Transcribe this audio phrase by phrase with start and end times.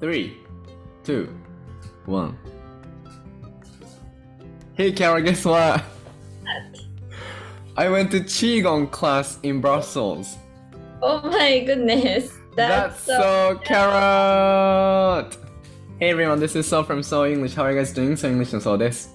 [0.00, 0.38] three,
[1.02, 1.28] two,
[2.06, 2.36] one.
[4.74, 5.84] Hey, Kara, guess what?
[7.76, 10.36] I went to Qigong class in Brussels.
[11.02, 12.32] Oh my goodness.
[12.56, 15.36] That's, so carrot!
[15.98, 17.54] Hey everyone, this is So from So English.
[17.54, 18.16] How are you guys doing?
[18.16, 19.14] So English no So です。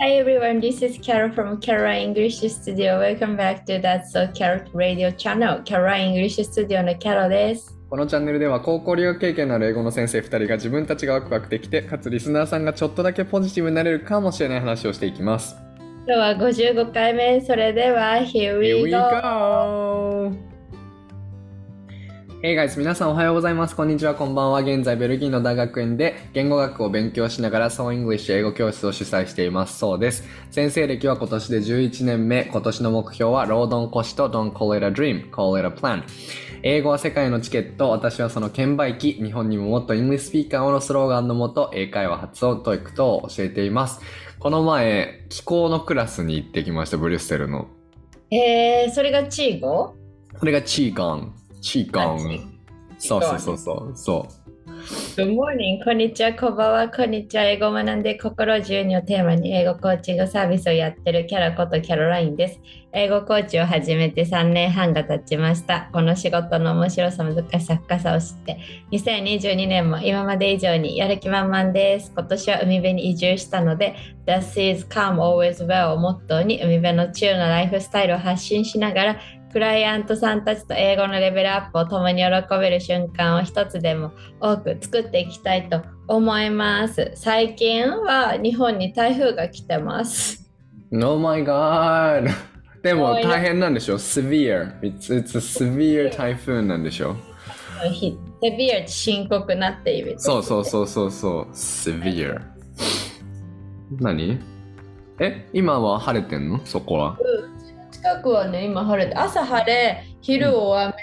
[0.00, 2.98] Hi everyone, this is Carol from Carol English Studio.
[2.98, 5.62] Welcome back to That's So Carrot Radio Channel.
[5.64, 7.73] Carol English Studio の Carol です。
[7.89, 15.55] このチャンネルでは高校留学経験のある英語の先生2人が自分たちがワクワクできて、かつリスナーさんがちょっとだけポジティブになれるかもしれない話をしていきます。
[16.07, 17.41] 今日は55回目。
[17.41, 20.54] それでは Here we go!
[22.45, 23.75] Hey guys, 皆さんおはようございます。
[23.75, 24.59] こんにちは、こんばんは。
[24.59, 29.79] 現在、ベルギーの大学院で言語学を勉強しながら、ソーイングリッシュ英語教室を主催しています。
[29.79, 30.23] そうです。
[30.51, 32.45] 先生歴は今年で11年目。
[32.45, 36.03] 今年の目標は、ロードンコシと Don't call it a dream, call it a plan。
[36.61, 37.89] 英語は世界のチケット。
[37.89, 39.13] 私はその券売機。
[39.13, 44.01] 日本にももっと English speaker をのスローガンのもと、英会話発音、 TOEIC 等を教えています。
[44.37, 47.69] この前、気功のクラスに行ってきました、ブリュッセルの。
[48.29, 49.95] えー、それがチーゴ？
[50.39, 51.33] これがチーガン。
[51.65, 52.59] チーガあチン。
[52.99, 53.97] そうそうそうそう。
[53.97, 54.27] そ
[55.17, 55.83] Good morning!
[55.83, 57.43] こんにちは、こんばんは、こんにちは。
[57.45, 62.59] 英語を学んで心自由にをテーマに英語コーチングサービスをやってるキャラことキャロラインです。
[62.91, 65.89] 英語コーチを始めて3年半が経ちました。
[65.91, 68.59] この仕事の面白さ、難しさ、深さを知って、
[68.91, 72.11] 2022年も今まで以上にやる気満々です。
[72.15, 73.95] 今年は海辺に移住したので、
[74.27, 79.19] This is come always well をモットーに海辺のチルなライフスタイルを発信しながら、
[79.55, 87.13] クライアントさんたちと英語のレベルアップを共に喜べる瞬間を一つでも多く作っていきたいと思います。
[87.15, 90.51] 最近は日本に台風が来てます。
[90.91, 90.99] う。
[91.01, 92.29] Oh my god!
[92.83, 94.77] でも大変なんでしょ ?severe.
[94.81, 97.15] It's, it's a severe typhoon なんでしょ
[97.93, 100.15] ひセビア深刻なって意味。
[100.17, 101.53] そうそうそうそうそう。
[101.53, 102.41] severe.
[104.01, 104.37] 何？
[105.21, 105.47] え？
[105.53, 106.59] 今は晴れてんの？
[106.65, 107.17] そこは。
[108.05, 110.93] 近くはね、今晴れて、朝晴れ、昼大雨、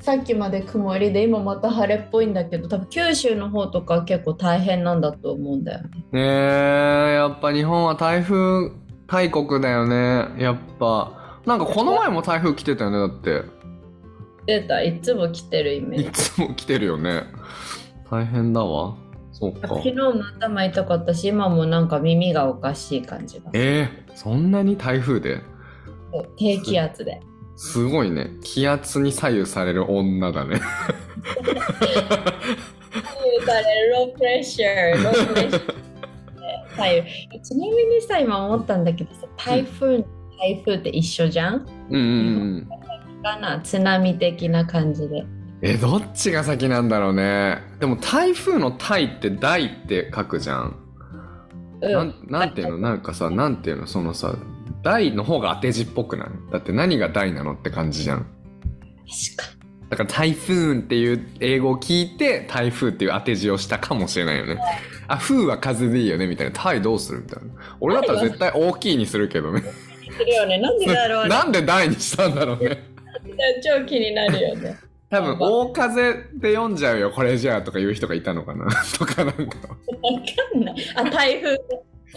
[0.00, 5.88] さっきまで曇りで、今また晴れっぽいんだけど、多分九州の方とか結構大変なんだと思うんだよね。
[6.12, 8.70] ねえ、やっぱ日本は台風
[9.06, 10.28] 大国だよね。
[10.38, 11.40] やっぱ。
[11.46, 13.42] なんかこの前も台風来てたよね、だって。
[14.44, 16.10] 出た、いつも来てるイメーいジ。
[16.10, 17.22] つも来てるよね。
[18.10, 18.94] 大変だわ。
[19.32, 19.80] そうか昨。
[19.80, 23.50] 日も頭痛かったし、今もなんか耳がおかしい感じが。
[23.54, 25.40] えー、そんなに台風で？
[26.36, 27.20] 低気圧で。
[27.56, 28.30] すごいね。
[28.42, 30.60] 気圧に左右される女だね。
[33.92, 35.74] ロープレッシャー、ロープレッシャー。
[36.76, 40.04] 左右ちなみにさ、今思ったんだけどさ、台風、
[40.38, 41.66] 台風って一緒じゃん？
[41.90, 42.02] うんうんう
[42.58, 42.68] ん。
[43.22, 43.60] かな？
[43.60, 45.24] 津波的な感じで。
[45.62, 47.62] え、どっちが先なんだろうね。
[47.80, 50.76] でも台風の台って大って書くじゃん。
[51.80, 52.78] うんなんなんていうの？
[52.78, 53.86] なんかさ、なんていうの？
[53.86, 54.34] そのさ、
[54.86, 56.28] 大の方が当て字っぽくない？
[56.52, 58.26] だって何が大なのって感じじゃん。
[59.36, 59.56] 確か
[59.90, 64.58] だから台風っていう英語を聞いて台風っていう当て字をしたかもしれないよね。
[65.08, 66.52] あ、風は風でいいよねみたいな。
[66.52, 67.50] タイどうするみたいな。
[67.80, 69.60] 俺だったら絶対大きいにするけどね。
[69.60, 70.12] に。
[70.12, 70.58] するよね。
[70.58, 71.28] なんでだろうね。
[71.34, 72.82] なんで大にしたんだろうね。
[73.62, 74.76] 超気になるよね。
[75.10, 78.66] 多分大風で読んじゃうよこれじゃあとか言う人がいたのかな
[78.98, 80.74] とかなんかわかんない。
[80.96, 81.56] あ、台風、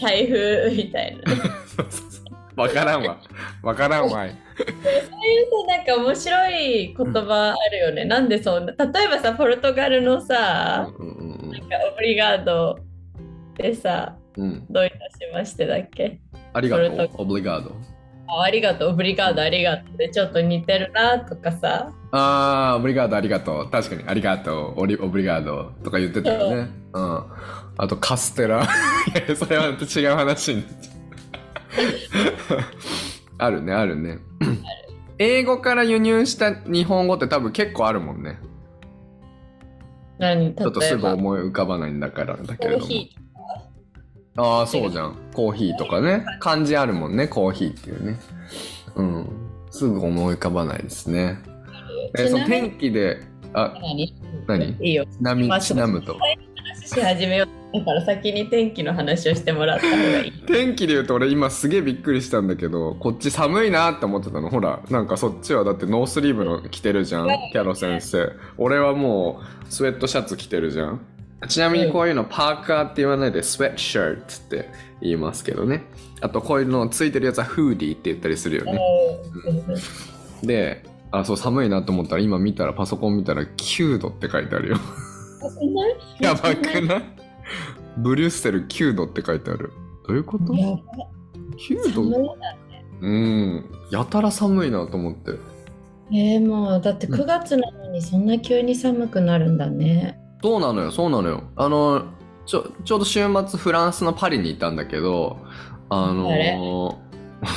[0.01, 1.35] 台風みたいな。
[1.77, 2.28] そうそうそう
[2.59, 3.17] わからんわ。
[3.63, 4.25] わからんわ。
[4.25, 8.05] い そういうさ、なんか面白い言葉あるよね。
[8.05, 8.73] なんでそんな。
[8.73, 12.77] 例えばさ、ポルトガルのさ、うんうんなんかオブリガード
[13.55, 14.43] でさ、うん。
[14.43, 15.01] うんどういたし
[15.33, 16.19] ましてだっけ？
[16.53, 17.71] ありがとそうオブリガード。
[18.31, 19.97] あありがとう、オブリガードありがとう。
[19.97, 21.91] でちょっと似てるなとかさ。
[22.11, 23.69] あーオブリガードありがとう。
[23.71, 24.03] 確かに。
[24.07, 24.81] ありがとう。
[24.81, 26.67] オリオブリガードとか言ってたよね。
[26.93, 26.99] う。
[27.01, 27.23] ん。
[27.77, 28.67] あとカステラ。
[29.35, 30.98] それは違う話になっちゃう
[33.37, 34.19] あるねあるね。
[35.17, 38.39] 英語から輸入した日本語って多分結構あるもんね。
[40.17, 40.53] 何？
[40.55, 42.93] ちょっとすぐ思い浮かばないんだからだけれども。
[44.37, 45.17] ああそうじゃん。
[45.33, 46.25] コーヒーとかね。
[46.39, 48.19] 漢字あるもんねコーヒーっていうね。
[48.95, 49.29] うん。
[49.71, 51.39] すぐ思い浮かばないですね。
[52.15, 52.23] ー。
[52.23, 53.21] えその天気で
[53.53, 54.15] あ何？
[54.47, 54.77] 何？
[54.79, 55.05] いいよ。
[55.05, 55.17] ち
[55.67, 56.13] ちなむと。
[56.13, 56.48] 話
[56.89, 57.77] し始めよう。
[57.77, 60.31] だから先に天気の話をしてもらった方がいい。
[60.47, 68.31] 天気で言うと俺今すげえびっくりしたんだけどこっち寒いなって思ってたのほらなんかそっちはだってノースリーブの着てるじゃんキャロ先生。
[68.57, 71.01] 俺はもうスウェットシャツ着てるじゃん。
[71.47, 74.69] ちなみにこういうのパーカーって言わないでスウェットシャツって
[75.01, 75.83] 言いますけどね。
[76.21, 78.79] あとこういうのついてるやつはフーディーって言ったりするよね。
[80.43, 84.77] であそう寒いなと思ったら今見たらパソコン見たら9度って書いてあるよ
[86.19, 87.03] やばくない？
[87.97, 89.71] ブリュッセル9度って書いてある。
[90.07, 90.53] どういうこと？
[90.53, 90.81] やば
[91.57, 92.35] ?9 寒い度？
[93.01, 93.65] うん。
[93.91, 95.31] やたら寒いなと思って。
[96.11, 100.19] えー、もうだって9月なのにそんな急に寒くなるんだね。
[100.41, 101.43] そうなのよ、そうなのよ。
[101.55, 102.05] あの、
[102.45, 105.37] ちょ、ちょうど週末フランスのパリにいたんだけど、
[105.89, 106.57] あのあれ？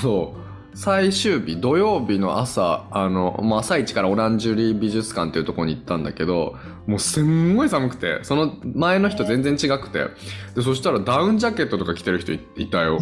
[0.03, 0.42] そう、
[0.75, 10.07] 最終日、土曜日の朝、あの、もう朝一からオランジュリー美術館っていうところに行ったんだけど、もうすんごい寒くて、その前の人全然違くて、
[10.55, 12.99] で、そしたらダウンジャケットとか着てる人いいたよ。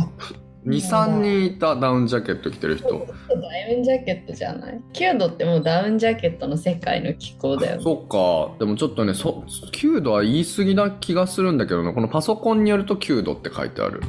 [0.66, 2.88] 2、3人いたダウンジャケット着てる人。
[2.88, 7.82] ダウンジャケットじゃない ?9 度ってもうダウンジャケットの世界の気候だよね。
[7.82, 8.58] そっか。
[8.58, 14.02] でもちょっとね、そ、9度は言い過ぎな気がするんだけどね、このパソコンによると9度って書いてある。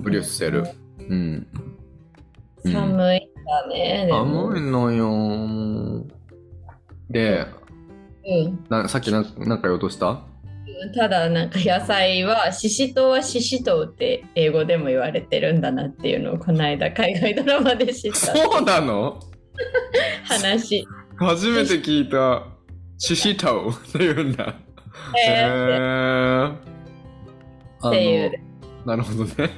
[0.00, 0.64] ブリュッセル。
[0.98, 1.46] うん。
[2.64, 4.08] うん寒いんだね。
[4.10, 6.06] 寒いのよ。
[7.10, 7.46] で、
[8.26, 10.22] うんなさっきなんなんか言おうとした？
[10.96, 19.20] ただなんか野菜はシシトウはシシトウって英語でも言われてるんだなっていうのをこの間海外ドラマで知ったそうなの？
[20.24, 20.86] 話。
[21.16, 22.44] 初めて聞いた。
[22.98, 24.44] シシタオって言うんだ。
[24.46, 26.54] へえー
[27.88, 28.32] っていう
[28.86, 29.50] のなるほどね。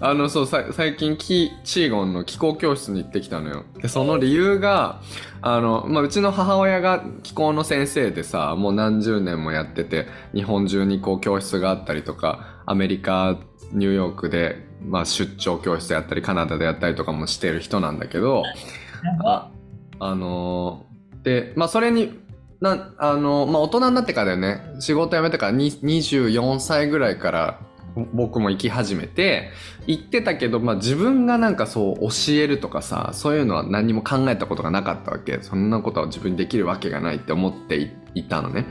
[0.00, 3.64] あの、そう、さ最近キ、チーゴンの気候教室に行ってきたのよ。
[3.80, 5.00] で、その理由が、
[5.40, 13.38] あの、まあ、うちの母親が気候の先生でさ、もう何十年もやってて、日本中にこう教室があったりとか、アメリカ、
[13.72, 18.42] ニューヨークで、まあ、出張教室やったり、カナダでやったりとかもしてる人なんだけど、
[19.24, 19.50] あ
[19.98, 22.20] あのーで、まあ、それに、
[22.60, 24.80] な、あのーまあ、大人になってからだよね。
[24.80, 27.60] 仕事辞めてからに24歳ぐらいから
[28.12, 29.50] 僕も行き始めて、
[29.86, 35.38] 行ってたけど、まあ、自分がなんかそう教えるとかさ、そういうのは何も考えたことがなかったわけ。
[35.40, 38.66] そんなことは自分にできるわけがないって思っていたのね。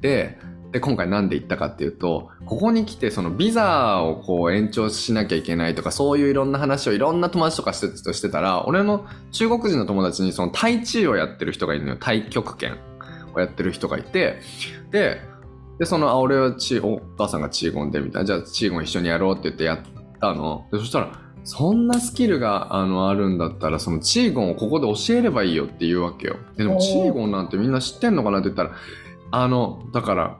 [0.00, 0.38] で、
[0.72, 11.96] で、今回なんで行ったかっていうと、ここに来てそのビザをこう延長しなきゃいけないとか、そういういろんな話をいろんな友達とかしてとしてたら、俺の中国人の友達にそのタイチーをやってる人がいるのよ。
[12.00, 12.78] 太極拳
[13.34, 14.40] をやってる人がいて、
[14.90, 15.20] で、
[15.82, 19.80] で、その、あ、俺はチー、お母さんがチーゴンで、みたいな、じゃあチーゴン一緒にやろうって言ってやっ
[20.20, 20.68] たの。
[20.70, 26.36] で、そしたら、そんなスキルが、あの、あるんだったら、そのチーゴンをここで教えればいいよって言うわけよ。
[26.56, 28.76] ででも、チーゴンなんてみんな知ってんのかなって言ったら、
[29.32, 30.38] あの、だから、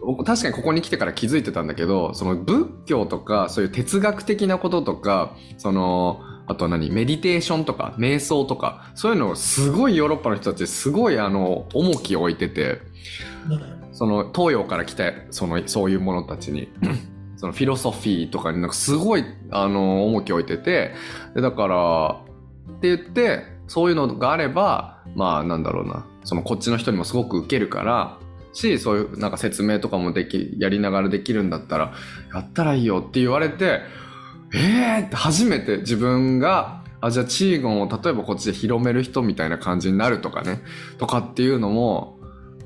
[0.00, 6.90] お確かにここに来てから気づいてたんだけど、その仏教とか、そういう哲学的なこととか、その、あとは何？
[6.90, 12.80] メディテーションとか、瞑想とか、そういうのをすごいヨーロッパの人たちすごいあの、重きを置いてて、
[13.92, 16.68] その東洋から来たそのそういう者たちに。
[17.36, 20.94] そのフィロソフィーとかになんかすごいあの重きを置いてて。
[21.34, 22.20] でだから
[22.76, 26.04] って言ってそういうのがあればまあなんだろうな。
[26.24, 28.18] そのこっちの人にもすごく受けるから。
[28.52, 31.92] しそういうなんか説明とかもできやりながらできるんだったら
[32.34, 33.82] やったらいいよって言われて
[34.54, 40.62] えーって初めて自分があじゃあチーゴンを例えばこっちで広める人みたいな感じになるとかね
[40.98, 42.18] とかっていうのも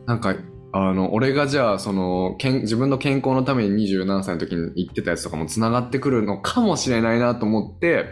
[0.06, 0.34] なんか
[0.74, 8.06] あの、俺がじゃあ、その、自分の健康のために二十何歳の時に言ってたやつとかも繋がってくるのかもしれないなと思って、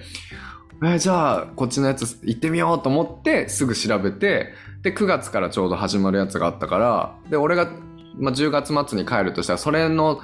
[0.82, 4.52] えーじゃあ、こっちのやつ行ってみようと思って、すぐ調べて、
[4.82, 7.70] で、9月からちょうど始まるやつがあったから、で、俺が、
[8.18, 10.20] まあ、10月末に帰るとしたら、それの、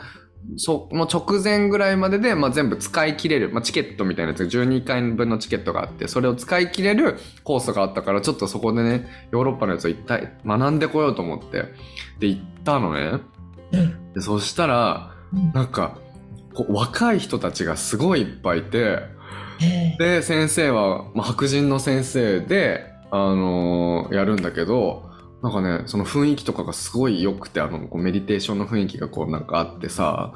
[0.56, 4.44] その直前ぐらいまでで、まあ、全部使い切れる、まあ、チケットみたいなやつ。
[4.44, 11.64] が12回分のチケットがあって、それを使い切れるコースがあったから、ちょっとそこでね、ヨーロッパのやつを一体学んでこようと思って、
[12.20, 13.20] で、行ったのね。
[14.14, 15.14] で、そしたら、
[15.52, 15.98] なんか、
[16.54, 19.00] こう若い人たちがすごいいっぱいいて、
[19.60, 19.96] え。
[19.98, 25.10] で、先生は、まあ、白人の先生で、あのーやるんだけど、
[25.42, 30.32] なんかね、その雰囲気とかがすごい良くて、あの、こうメディテーションの雰囲気がこうなんかあってさ、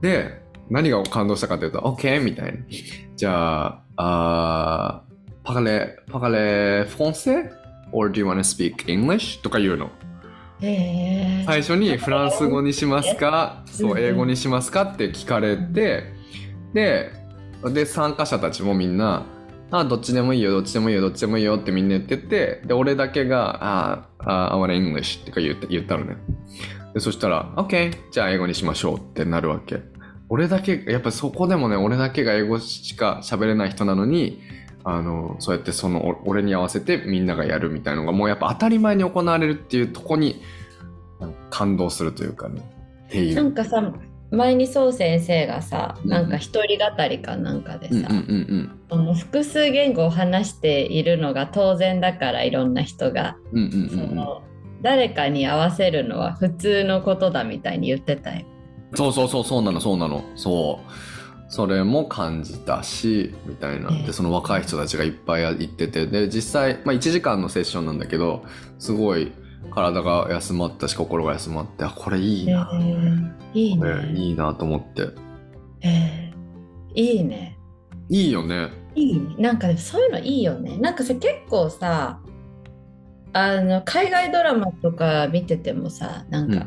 [0.00, 0.40] で、
[0.70, 2.22] 何が感動したかっていうと、OK?
[2.22, 2.58] みたいな。
[3.16, 7.50] じゃあ、あー、パカレ、パカレ、フォンセ
[7.92, 9.42] ?or do you wanna speak English?
[9.42, 9.90] とか言うの。
[10.60, 13.62] え最初にフランス語にしますか？
[13.66, 16.12] そうう、ん英語にしますかって聞かれて、
[16.74, 17.12] で、
[17.72, 19.24] で、参加者たちもみんな、
[19.70, 26.16] あ、どっちでもいいよ、どっちでもいいよ、どっちでもいいよってみんな言ってて、で、俺だけが、あ、あ、I want English ってか言って言ったのね。
[26.94, 29.80] で、そしたら、OK、じゃあ英語にしましょうってなるわけ。
[30.30, 34.40] 俺だけ、やっぱそこでもね、俺だけが英語しか喋れない人なのに、
[34.84, 40.42] あの、そうやってその、俺に合わせてみんながやるみたいなのが、もうやっぱ当たり前に行われるっていうとこに、
[41.50, 42.62] 感動するというかね。
[43.08, 43.42] っていな。
[43.42, 43.80] んかさ
[44.30, 46.10] 前にそう先生がさうん。
[46.10, 48.08] なんか一人語りかなんかでさ、
[49.14, 53.36] 複数言語を話しているのが当然だからいろんな人が、
[54.82, 58.44] 誰かに合わせるのは普通のことだみたいに言ってたよ。
[58.94, 60.24] そうそうそうそうなのそうなの。
[60.34, 60.90] そう。
[61.50, 63.88] それも感じたしみたいな。
[63.90, 64.06] ええ。
[64.06, 66.06] でその若い人たちがいっぱい行ってて。
[66.06, 68.44] で実際、まあ、1時間のセッションなんだけど
[68.78, 69.32] すごい
[69.70, 74.12] 体が休まったし心が休まってあこれいいな、えーいいね。
[74.14, 75.08] いいなと思って
[75.82, 77.58] えーいいね。
[78.08, 79.34] いいよねいいね。
[79.38, 80.76] なんかそういうのいいよね。
[80.78, 82.20] なんかさ結構さ
[83.32, 86.66] あの海外ドラマとか見ててもさなんか、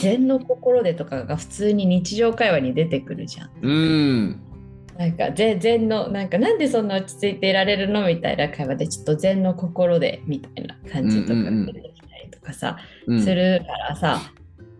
[0.00, 3.50] 禅の心でとかが普通に日常会話に出てくるじゃん。
[3.60, 4.40] うん
[4.96, 8.06] なんか禅禅のなんかなんでそんな落ち着いていられるの？
[8.06, 11.66] みたいな会話でちょっと禅の心でみたいな感じとかうんうんうん
[12.26, 13.22] りとかさ、うん。
[13.22, 14.20] するからさ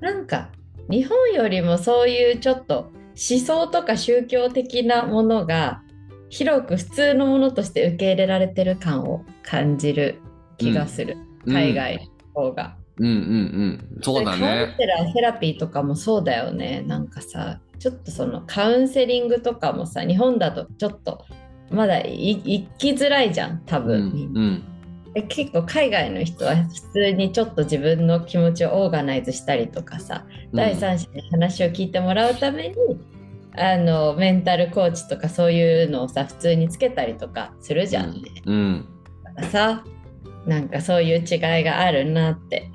[0.00, 0.50] なんか
[0.90, 2.90] 日本よりもそういうちょっと
[3.30, 5.82] 思想とか宗教的なものが
[6.28, 10.20] 広く普通のものとして受け入れられてる感を感じる
[10.58, 12.76] 気がする、海外の方が。
[12.98, 13.16] うんうんう
[13.98, 14.02] ん。
[14.02, 16.82] そうだでカウンねセラーセラピーとかもそうだよね。
[16.86, 21.24] なんかさちょっとそのカウンセリングとかもさ日本だとちょっと
[21.70, 24.64] まだい行きづらいじゃん多う分、みんなうん
[25.16, 32.74] で結構海外の人は普通にちょっと自分の気持ちをオーガナイズしたりとかさ、第三者に話を聞いてもらうために
[33.56, 38.12] あのメンタルコーチとかそういうのをさ普通につけたりとかするじゃん。
[38.12, 38.42] ね。
[38.44, 38.86] うん。
[39.24, 39.84] だからさ
[40.44, 42.70] なんかそういう違いがあるなって。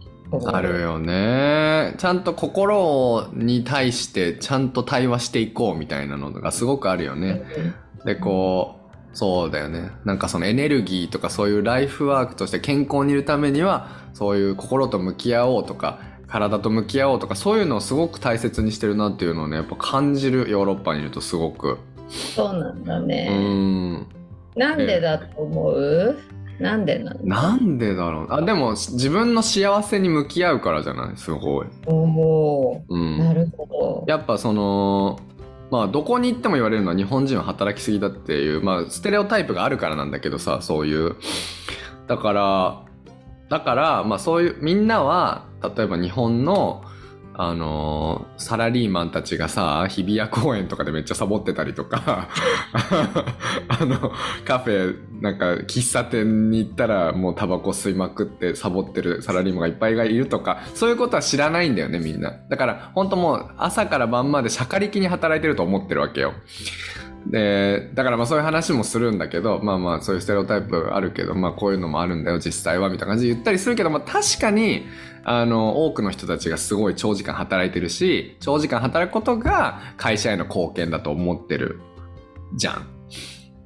[0.48, 1.94] あるよね。
[2.00, 7.44] ちゃんと心に対してちゃんと対話していこうみたいなのがすごくあるよね。
[8.04, 8.81] でこう
[9.14, 9.92] そうだよね。
[10.06, 21.78] なんかそのエネルギーとかそういうライフワークとして健康にいるためにはそういう心と向き合おうとか体と向き合おうとかそういうのをすごく大切にしてるなっていうのをねやっぱ感じるヨーロッパにいるとすごく。
[22.10, 23.28] そうなんだうね。
[23.30, 24.08] ん。
[24.56, 26.18] なんでだと思う？
[26.60, 28.28] なんでなのなんでだろう？
[28.30, 31.18] あでも自分の幸せに向き合うからじゃない？
[31.18, 34.06] すごい、おーうん、なるほど。
[34.08, 35.20] やっぱその
[35.72, 41.16] まあどこに行っても言われるのは日本人は働きすぎだっていうまあステレオタイプがあるからなんだけどさそういう。
[42.08, 42.84] だから
[43.50, 46.84] だからまあそういうみんなは例えば日本の
[47.34, 52.28] あのーサラリーマンたちがさ日比谷公園とかでめっちゃサボってたりとか
[53.70, 54.12] あの
[54.46, 62.34] カフェなんか喫茶店に行ったらもうタバコ吸いまくってサボってるサラリーマンがいっぱいがいるとかそういうことは知らないんだよねみんな。
[62.50, 66.34] だから本当もう朝から晩までしゃかりきに働いてると思ってるわけよ。
[67.28, 74.86] でだからまあそういう話もするんだけどまあまあそういうステレオタイプあるけどまあこういうのもあるんだよ実際はみたいな感じで言ったりするけどまあ確かに
[75.24, 81.80] あの多くの人たちがすごい長時間働いてるし長時間働くことが会社への貢献だと思ってる
[82.56, 82.88] じゃん。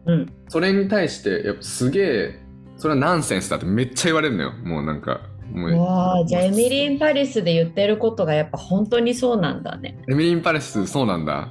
[0.06, 0.34] うん。
[0.50, 2.46] それに対してやっぱすげえ
[2.78, 4.52] それはナンセンスだってめっちゃ言われるのよ。
[4.52, 5.22] もうなんか
[5.52, 9.98] もうわあ、じゃあエミリー・ン・パリスで言ってることがやっぱ本当にそうなんだね。
[10.10, 11.50] エミリン・パレスそうなんだ。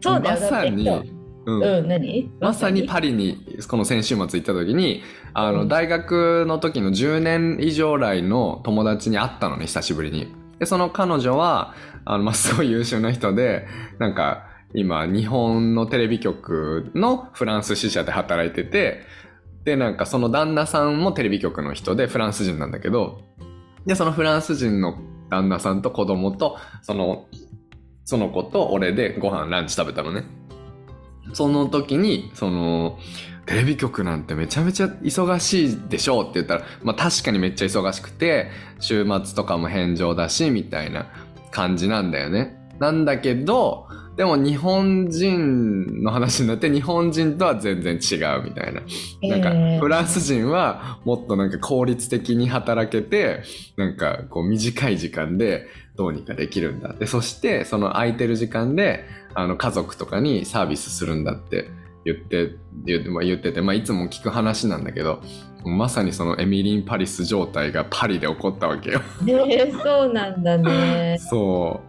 [0.00, 0.40] そうだよ。
[0.40, 1.11] まさに
[1.46, 1.62] うん。
[1.62, 2.30] うん、何？
[2.40, 5.02] まさにパリにこの先週末行った時に
[5.34, 5.68] あの、うん。
[5.68, 10.34] 大学の時の10年以上来の友達に会ったのね久しぶりに。
[10.58, 13.66] でその彼女はあの、まあ、すごい優秀な人で
[13.98, 19.02] なんか今日本のテレビ局のフランス支社で働いてて
[19.64, 23.22] でなんかその旦那さんもテレビ局の人でフランス人なんだけど
[23.86, 24.98] でそのフランス人の
[25.30, 27.26] 旦那さんと子供とその
[28.04, 30.24] その子と俺でご飯ランチ食べたのね
[31.32, 32.98] その時にその
[33.46, 41.06] テレビ局なんてめちゃめちゃ忙しいでしょうって言ったら、まあ確かにめっちゃ忙しくて、週末とかも返上だし、みたいな
[41.50, 42.56] 感じなんだよね。
[42.78, 48.82] なんだけど、でも日本人の話になって日本人とは全然違うみたいな。
[49.28, 53.42] なんかえーフランス人はもっとなんか効率的に働けて、
[53.76, 56.92] なんかこう短い時間でどうにかできるんだ。
[56.92, 61.70] で、そしてその空いてる時間であの家族とかにサービスするんだって
[62.04, 65.22] 言って、言って,、まあ、言ってて、まあいつも聞く話なんだけど、
[65.64, 69.00] まさにそのエミリン・パリス状態がパリで起こったわけよ。
[69.22, 71.18] ねそうなんだね。
[71.30, 71.80] そ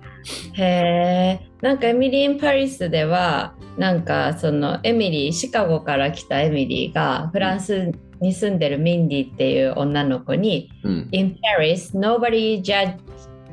[0.53, 1.39] へえ。
[1.61, 10.89] なんかエミリー・ン・パリスではなんかそのエミリーシカゴから来たエミリーがフランスに住んでるミンディっていう女の子にう。
[10.89, 11.09] うん。
[11.11, 12.97] In Paris nobody judge,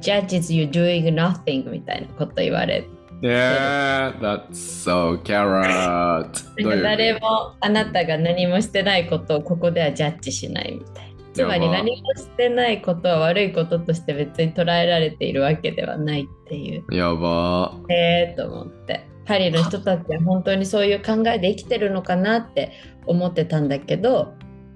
[0.00, 2.86] judges you doing nothing みたいなこと言われ
[3.22, 6.30] Yeah, that's so carrot.
[6.56, 11.20] 誰もあなたが何もしてないことをここではジャッジしないみたいな。
[11.32, 16.84] つまり何もしてないことは悪いこととして別に捉えられているわけではないっていう。
[16.94, 17.74] やば。
[17.88, 19.10] へえと思って。
[19.26, 22.72] パリの人たちは本当にそういう考えで生きてるのかなって
[23.06, 24.34] 思ってたんだけど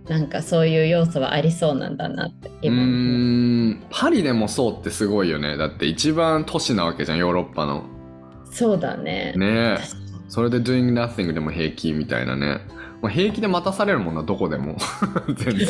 [0.08, 7.84] なんかそういう要素はありそうなんだなってう今思うーんパリでもそうってすごいよねだって一番都市なわけじゃんヨーロッパの
[8.54, 9.34] そうだね。
[9.36, 9.78] ね
[10.28, 12.60] それで doing nothing でも平気みたいなね
[13.02, 14.76] まあ平気で待たされるもんなどこでも
[15.36, 15.66] 全然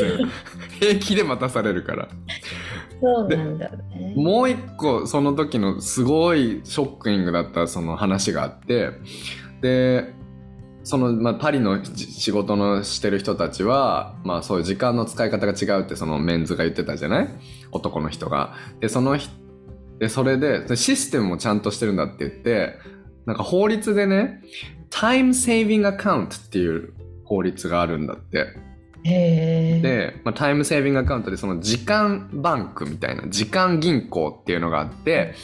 [0.80, 2.08] 平気で待たされるから
[3.00, 4.14] そうなんだね。
[4.16, 8.90] もう一個その時のすごいショッキングだったその話があって
[9.60, 10.12] で
[10.84, 17.28] その、まあ、パリのじ仕事のしてる人たちは、まあ、そういう時間の使い方が違うってそのメンズが言ってたじゃない？
[17.72, 18.52] 男の人が。
[18.80, 19.28] でそのひ
[19.98, 22.78] でそれででシステムもちゃんとしてるんだって言って
[23.26, 24.42] なんか法律でね
[24.90, 26.92] タイムセービングアカウントっていう
[27.24, 28.56] 法律があるんだって。
[29.02, 35.34] で、まあ、タイムセービングアカウントでその時間バンクみたいな時間銀行っていうのがあって、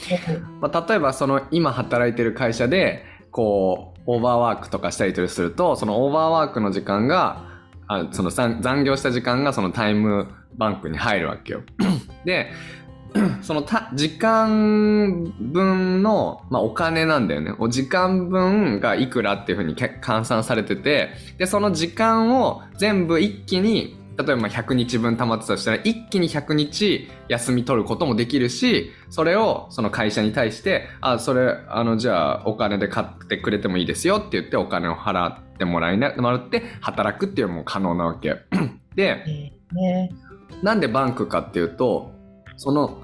[0.61, 7.45] まあ、例えばその今働いてる会社でこうオーバーワークとかしたりするとそのオーバーワークの時間が
[7.87, 11.61] あその残残業した時間がそのタイムバンクに入るわけよ。
[12.25, 12.51] で
[13.41, 17.53] そのた時間分の、まあ、お金なんだよね。
[17.59, 38.37] お時間分がいくらっていうふうにけ換算されてて、で、その時間を全部一気に、例えばまあ100日分溜まってたとしたら、一気に100日休み取ることもできるし、それをその会社に対して、あ、それ、あの、じゃあお金で買ってくれてもいいですよって言ってお金を払ってもらいな、もらって働くっていうのも可能なわけ。
[38.95, 40.09] で、へえ。
[40.61, 42.20] なんでバンクかっていうと、
[42.61, 43.01] その、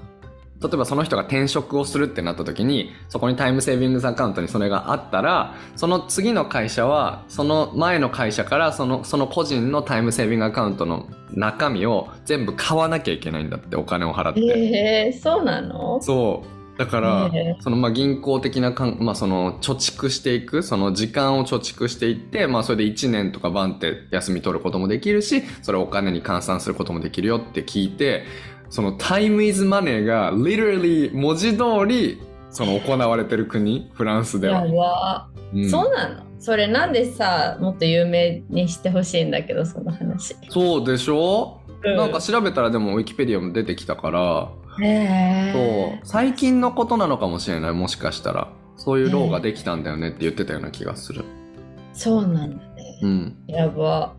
[0.62, 14.40] 例えばその人が転職をするってなった時に、そこにタイムセービングアカウントにそれがあったら、その次の会社は、その前の会社からその、その個人のタイムセービングアカウントの中身を全部買わなきゃいけないんだって、お金を払って。
[14.42, 16.00] へえ、そうなの？
[16.02, 16.78] そう。
[16.78, 28.22] だからそのまあ銀行的なかん、まあその貯蓄していく、その時間を貯蓄していって、まあそれで1年とかバンって休み取ることもできるし、それをお金に換算することもできるよって聞いて、
[28.70, 34.68] その time is money が literally 文字通りその行われてる国、フランスでやは。
[34.68, 35.28] ば。
[35.54, 36.22] うんそうなの？
[36.40, 40.36] それなんでさ、もっと有名にしてほしいんだけど、その話。
[40.50, 44.48] そうでしょ、うなんか調べたらでもウィキペディアも出てきたから、
[44.80, 46.00] へそうえ。
[46.04, 51.24] 最近のことなのかもしれないもしかしたらそういうローができたんだよねって言ってたような気がする
[51.92, 53.00] そうなんだね。
[53.02, 54.14] うんやば。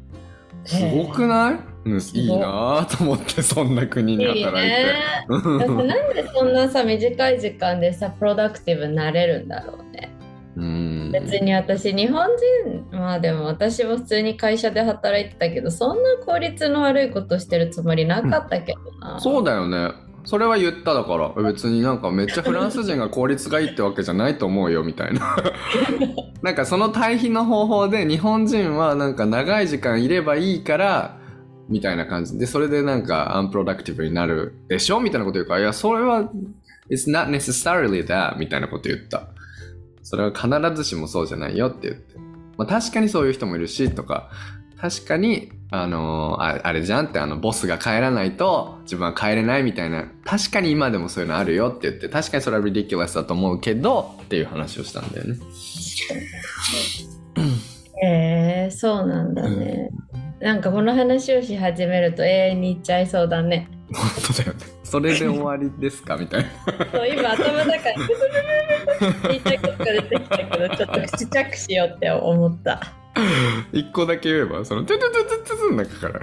[0.66, 5.26] すごくない、いいいなぁと思ってそんな国にいい働いてね。
[5.30, 10.12] だってなんでそんなさ短い時間でさプロダクティブになれるんだろうね。
[10.56, 12.28] うん別に私日本
[12.68, 19.20] 人まあでも私も普通に会社で働いてたけどそんな効率の悪いことしてるつもりなかったけどな。
[19.20, 19.92] そうだよね
[20.26, 25.38] それは言っただから別になんかめっちゃフランス人が効率がいいってわけじゃないと思うよみたいな
[26.44, 31.19] なんかその対比の方法で日本人はなんか長い時間いればいいから
[31.70, 32.38] みたいな感じ。
[32.38, 36.30] でそれでなんかアンプロダクティブになるでしょみたいなこと言うからいやそれは
[36.90, 39.28] It's not necessarily that みたいなこと言った。
[40.04, 42.18] それは必ずしもそうじゃないよって言って。
[42.58, 44.30] まあ確かにそういう人もいるしとか。
[44.82, 50.06] 確かにあのーああれじゃんってあのボスが帰らないと自分は帰れないみたいな。
[50.26, 52.10] 確かに今でもそういうのあるよって言って。
[52.10, 55.38] 確かにそれはリディキュラスだと思うけどっていう話をしたんだよね。
[58.02, 59.90] へえそうなんだね。
[60.40, 63.68] なんかこの話をし始めると永遠に言っちゃいそうだね。
[63.94, 66.50] 本当だよねそれで終わりですかみたいな
[66.92, 67.98] そう今頭の中に
[69.24, 72.82] 言いたいことが出てきたけどちょっとちっちゃくしようって思った。
[73.72, 76.20] 一個だけ言えばそのトゥトゥトゥトゥトゥの中から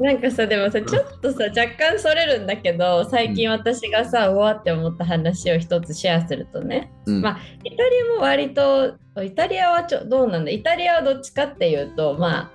[0.00, 6.90] なんかさでもさちょっとさ若干それるんだけど最近私がさうわって思った話を一つシェアするとね。
[7.06, 7.20] うん。
[7.22, 10.50] まあイタリアも割とイタリアはちょどうなんだ？
[10.50, 12.50] イタリアはどっちかっていうとまあ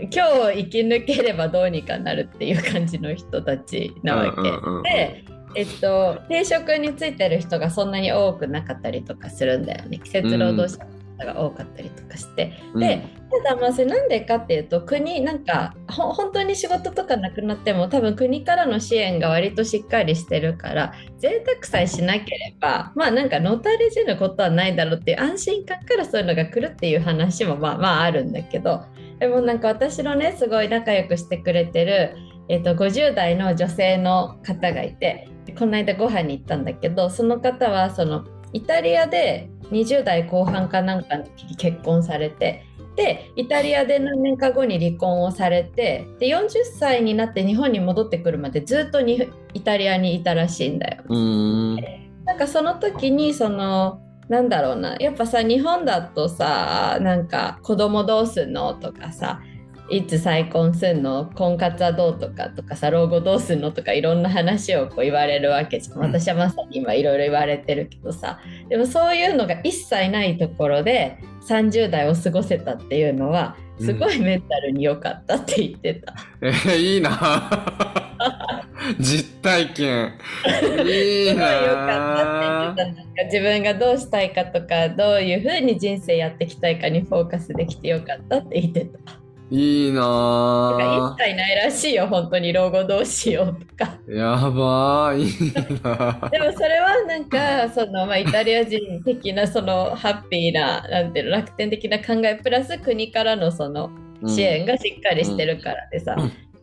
[0.00, 4.42] 今日生き抜ければどうにかなるっていう感じの人たちなわけ。
[4.90, 9.98] でえっと、定職についてる人がそんなに多くなかったりとかするんだよね。
[9.98, 10.91] 季節労働者の
[11.24, 13.02] 方が多かったりとかして、で
[13.44, 28.84] ただまあそれなんでかっていうと国なんかほ本当に仕事とかなくなっても多分国からの支援が割としっかりしてるから贅沢さえしなければまあなんかのたれ死ぬことはないだろうっていう安心感からそういうのが来るっていう話もまあまああるんだけど
[29.18, 32.16] でもなんか私のねすごい仲良くしてくれてる、
[32.48, 42.64] えっと50代の女性の方がいてこの間ご飯に行ったんだけどその方はそのイタリアで20代後半かなんかの時に結婚されて
[42.96, 51.02] でイタリアで何年か後に離婚をされてで40歳になって日本に戻ってくるまでずっとにイタリアにいたらしいんだよ。
[51.14, 51.76] ん
[52.24, 59.40] なんかその時にそのなんだろうなやっぱさ日本だとさなんか子供どうすんのとかさ
[59.90, 65.98] いつ再婚すんの婚活はどうとかとかさ老後どうすんのとかいろんな話をこう言われるわけじゃん。
[65.98, 68.40] 私はまさに今いろいろ言われてるけどさ。
[68.68, 76.14] でもそういうのが一切ないところで30代を過ごせたっていうのはすごいメンタルに良かったって言ってた。
[76.40, 77.10] えー、いいな。
[78.98, 80.12] 実体験。
[80.86, 81.44] いいな。
[81.44, 83.02] かったって言ってた。
[83.02, 89.21] なんか自分がどうしたいかとかどういうふうに人生やっていきたいかにフォーカスできてよかったって言ってた。
[89.52, 93.98] いいな一切ないらしいよ本当に老後どうしようとか。
[94.08, 103.90] やばーいいなでもそれはなんかその、まあ、イタリア人的なそのハッピーななんていうの楽天的な考えプラス国からのその
[104.26, 106.16] 支援がしっかりしてるからでさ、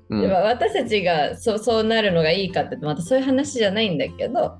[0.10, 0.22] うん。
[0.22, 4.58] でも私たちがそうそうなるのがいいかってまたそういう話じゃないんだけど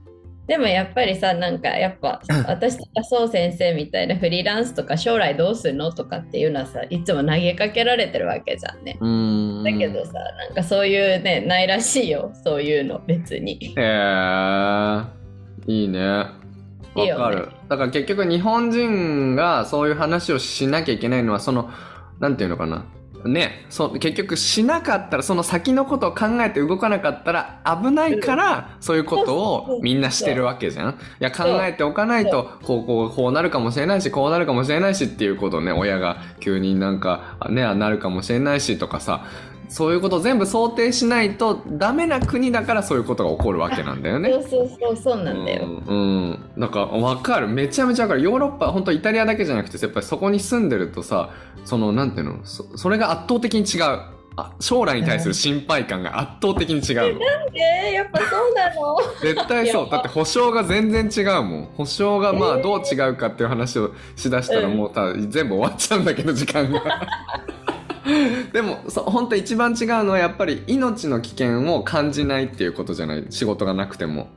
[0.50, 8.98] でもやっぱりさなんかやっぱ私とかそう先生みたいなフリーランスとか将来どうするのとかっていうのはさいつも投げかけられてるわけじゃんね。
[9.00, 9.64] うん。
[9.64, 13.60] だけどさなんかそういうねないらしいよそういうの別に。
[13.78, 15.04] へえ
[15.68, 16.00] いいね。
[16.00, 16.34] わ
[16.96, 17.24] いいよね。
[17.24, 17.50] かる。
[17.70, 21.70] だから結局日本人がそういう話をしなきゃいけないのはその
[22.20, 22.86] なんていうのかな
[23.26, 30.92] ねそう結局しなかったらその先のことを考えて動かなかったら危ないからそういうことをみんなしてるわけじゃん。
[30.92, 39.26] いや考えておかないとこうこうこうなるかもしれないしこうなるかもしれないしっていうことをね親が急になんかねなるかもしれないしとかさ
[39.70, 44.32] そういうことを全部想定しないとダメな国だからそういうことが起こるわけなんだよね。
[44.34, 45.66] そうそうそうそうなんだよ。
[45.66, 45.94] うん、う
[46.32, 47.48] ん、なんか分かる。
[47.48, 48.22] めちゃめちゃ分かる。
[48.22, 51.30] ヨーロッパ本当イタリアだけじゃなくてやっぱりそこに住んでるとさ
[51.66, 52.40] そのなんていうの？
[52.44, 54.00] そそれが圧倒的に違う。
[54.36, 57.20] あ将来に対する心配感が圧倒的に違うの。
[57.54, 58.98] えー、やっぱそうなの？
[59.22, 59.92] 絶対そいうや。
[59.92, 61.70] だって保証が全然違うもん。
[61.76, 64.78] 保証がまあどう違うかっていう話をしだしたらうん。
[64.78, 66.82] もうた全部終わっちゃうんだけど時間が
[68.54, 74.28] でもそ本当一番違うのはやっぱり命の危険を感じないっていうことじゃない仕事がなくても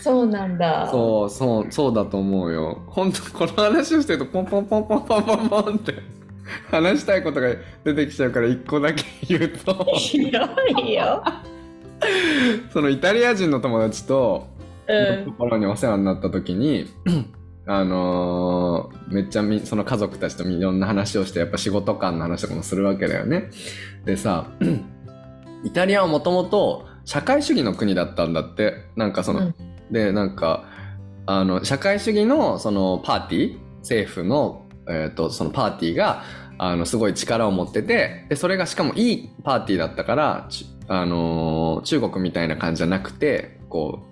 [0.00, 0.88] そうなんだ。
[0.90, 5.94] そうそうそうだと思うよ本当この話をしてるとポンポンポンポンポンポンポンって
[6.70, 10.40] 話したいことが出てきちゃうから一個だけ言うとひど
[10.84, 11.22] いよ。
[12.72, 14.48] そのイタリア人の友達と
[14.88, 16.90] うんところにお世話になった時に
[17.66, 23.50] あのーめっちゃみその家族たちといろんな話をしてやっぱ仕事感の話とかもするわけだよね。
[24.04, 24.50] でさ
[25.64, 28.86] イタリアはもともと社会主義の国だったんだって。
[28.96, 29.54] なんかその、うん。
[29.90, 30.64] でなんか
[31.26, 36.22] あの社会主義のそのパーティー政府の,、えー、とそのパーティーが
[36.58, 44.11] あのすごい力を持っててでそれがしかもいいパーティーだったから、ちあのー中国みたいな感じじゃなくてこう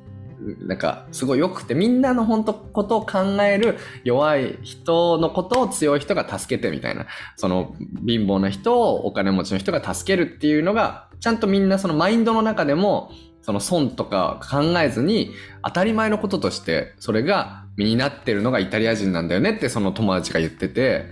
[0.60, 7.74] なんかすごい良くてみんなの本当ことを考える弱い人のことを強い人が助けてみたいなその
[8.06, 15.32] 貧乏な人をお金持ちの人が助けるっていうのがちゃんとみんなそのマインドの中でもその損とか考えずに
[15.64, 21.06] 当たり前のこととしてそれが身になってるのがイタリア人なんだよねってその友達が言ってて。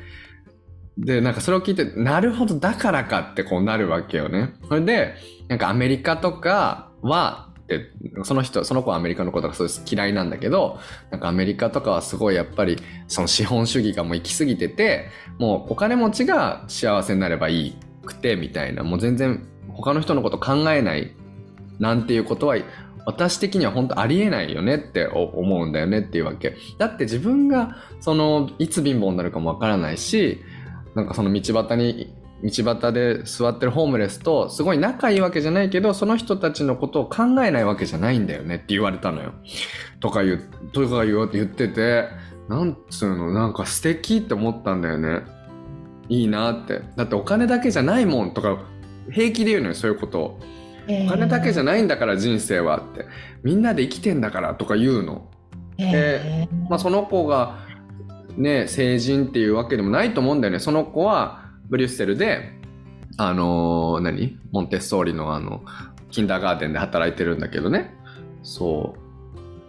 [1.00, 4.54] でなんかそれを聞いてなるほどだからかってこうなるわけよね。
[4.66, 5.14] それで
[5.46, 7.90] なんかアメリカとかはって
[8.24, 10.78] その人その子はアメリカの子とかそう嫌いなんだけど
[11.10, 21.14] なんかアメリカとかはすごいやっぱりその資本主義がもう行き過ぎててもうお金持ちが幸せになればいいくてみたいなもう全然他の人のこと考えない
[21.78, 22.56] なんていうことは
[23.04, 26.56] 私的には本当ありえないよねって思うんだよねっていうわけ。
[26.76, 30.40] だって自分がそのいつ貧乏になるかもわからないし
[30.94, 39.32] なんかその道端に道端で座ってるホームレスとすごい仲いいわけじゃないけどその人たちのことを考えないわけじゃないんだよねって言われたのよ。
[40.00, 42.08] とか言うとか言うって言ってて
[42.48, 45.22] なんつうのなんか素敵って思ったんだよね。
[46.08, 46.82] いいなって。
[46.96, 48.58] だってお金だけじゃないもんとか
[49.10, 50.20] 平気で言うのよそういうこと。
[50.20, 50.40] を
[50.88, 53.06] お金だけじゃないんだから人生はって。
[53.42, 55.28] みんなで生きてんだからとか言うの。
[55.76, 57.58] えまあその子が
[58.36, 60.60] ね成人っていうわけでもないと思うんだよね。
[60.60, 62.52] その子はブリュッセルで
[63.16, 64.38] あのー何？
[64.52, 65.62] モンテッソーリのあの
[66.10, 67.94] キンダーガーデンで働いてるんだけどね。
[68.42, 68.94] そ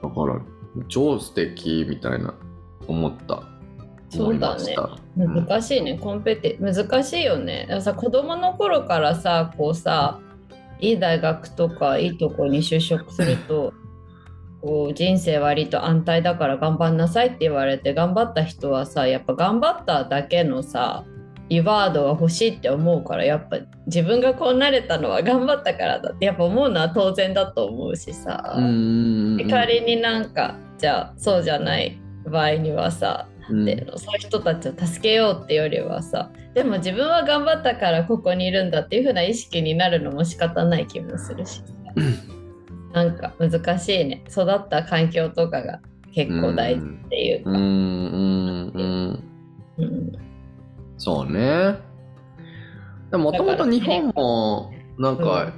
[0.01, 0.03] う。
[0.03, 0.39] だから
[0.88, 2.33] 超素敵みたいな
[2.88, 3.43] 思った。
[4.09, 4.75] そうだね。
[5.17, 5.97] 難しいね。
[5.99, 7.67] コンペテ難しいよね。
[7.81, 10.19] さ子供の頃からさこうさ
[10.79, 13.73] いい大学とかいいとこに就職すると
[14.62, 21.03] こう人生割と安泰だから頑張んなさいって言われて頑張った人はさやっぱ頑張っただけのさ
[21.49, 23.57] リワードが欲しいって思うからやっぱ
[23.88, 28.55] 自分がこうなれたのは頑張ったからだってやっぱ思うのは当然だと思うしさ、
[29.49, 33.65] 仮になんかじゃあそうじゃない場合にはさうん。
[33.65, 41.63] ていうの、そういう人たちを助けようってよりはさでも自分は頑張ったからここにいるんだっていう風な意識になるのも仕方ない気もするしさ。
[42.93, 44.23] なんか難しいね。
[44.29, 45.79] 育った環境とかが
[46.12, 49.23] 結構大事っていうか、うんうんうん。
[49.77, 50.28] うん
[50.99, 51.77] そうね。
[53.12, 55.53] もともと日本もなんか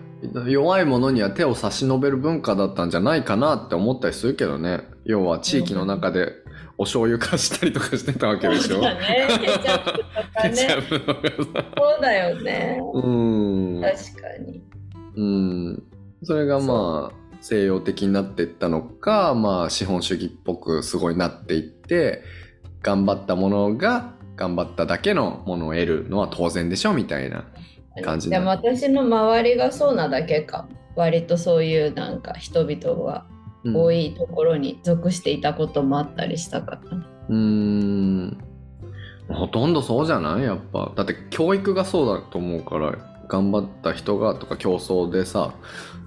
[0.48, 4.82] 弱い者には手を差し伸べる文化だったんじゃないかなって思ったりするけどね。
[5.04, 6.32] 要は地域の中で
[6.78, 8.76] お醤油貸したりとかしてたわけでしょ。
[8.76, 9.28] そうだね。
[9.42, 11.28] ケチャップとかね。
[11.78, 12.80] そうだよね。
[12.94, 13.82] うん。
[13.82, 14.64] 確かに。
[15.16, 15.84] うん。
[16.24, 22.22] それがまあ西洋的になっていったのかまあ資本主義っぽくすごいなっていって
[22.84, 27.46] 頑張ったものが頑張っただけのものを得るのは当然でしょみたいな
[28.04, 30.68] 感じでも私の周りがそうなだけか。
[30.96, 33.26] 割とそういうなんか人々が
[33.64, 33.78] うん。
[33.78, 36.82] 多いところに属していたこともあったりしたから、
[37.30, 38.38] うーん。
[39.30, 40.42] ほとんどそうじゃない？
[40.42, 40.92] やっぱ。
[40.96, 45.54] だって教育がそうだと思うから頑張った人がとか競争でさ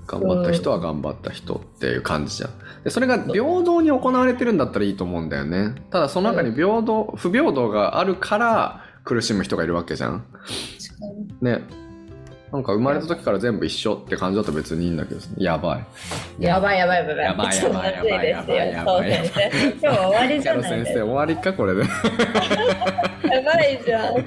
[0.09, 2.51] 頑張った人は頑張った人っていう感じじゃん
[2.85, 5.75] でそれが平等に行われてるんだったらいいと思うんだよね。
[5.91, 10.25] ただその中に平等不平等があるから苦しむ人がいるわけじゃん。
[11.41, 11.63] ね。
[12.53, 15.87] なんか生まれた時から全部一緒って感じだと別にいいんだけどやばい。
[16.39, 17.25] やばいやばいやばい。
[17.25, 20.93] やばいやばいやばいやばいやばい先生今日は終わりじゃないです。
[20.93, 21.81] 生終わりかこれで。
[21.81, 21.89] や
[23.43, 24.25] ばいじゃん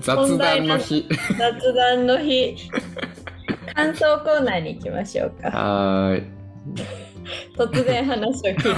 [0.00, 1.08] 雑談の日。
[1.38, 2.56] 雑談の日。
[3.74, 5.48] 感想コーナーに行きましょうか。
[5.50, 6.24] はーい
[7.57, 8.75] 突然話を切る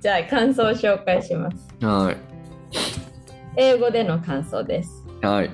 [0.00, 2.16] じゃあ感想を紹介しますはい
[3.56, 5.50] 英語での感想ですはい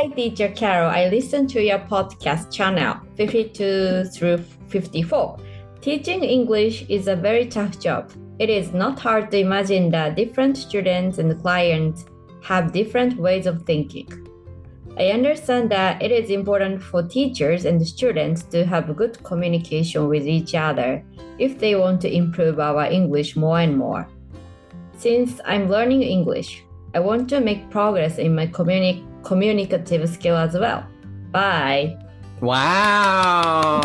[0.00, 0.88] Hi, Teacher Carol.
[0.88, 5.36] I listened to your podcast channel 52 through 54.
[5.80, 8.12] Teaching English is a very tough job.
[8.38, 12.04] It is not hard to imagine that different students and clients
[12.42, 14.06] have different ways of thinking.
[14.95, 20.27] I understand that it is important for teachers and students to have good communication with
[20.27, 21.03] each other
[21.39, 24.07] if they want to improve our English more and more.
[24.97, 30.53] Since I'm learning English, I want to make progress in my communi- communicative skill as
[30.53, 30.85] well.
[31.31, 31.97] Bye.
[32.39, 33.81] Wow!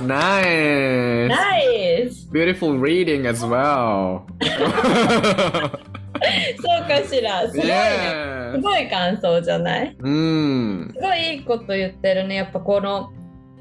[0.08, 1.28] Nice!
[1.28, 2.20] Nice!
[2.24, 4.28] Beautiful reading as well.
[6.62, 7.48] そうかしら。
[7.48, 8.50] すごいね。
[8.54, 9.96] すごい感想じゃない？
[9.98, 10.92] うん。
[10.94, 12.36] すごいいいこと言ってるね。
[12.36, 13.12] やっぱこの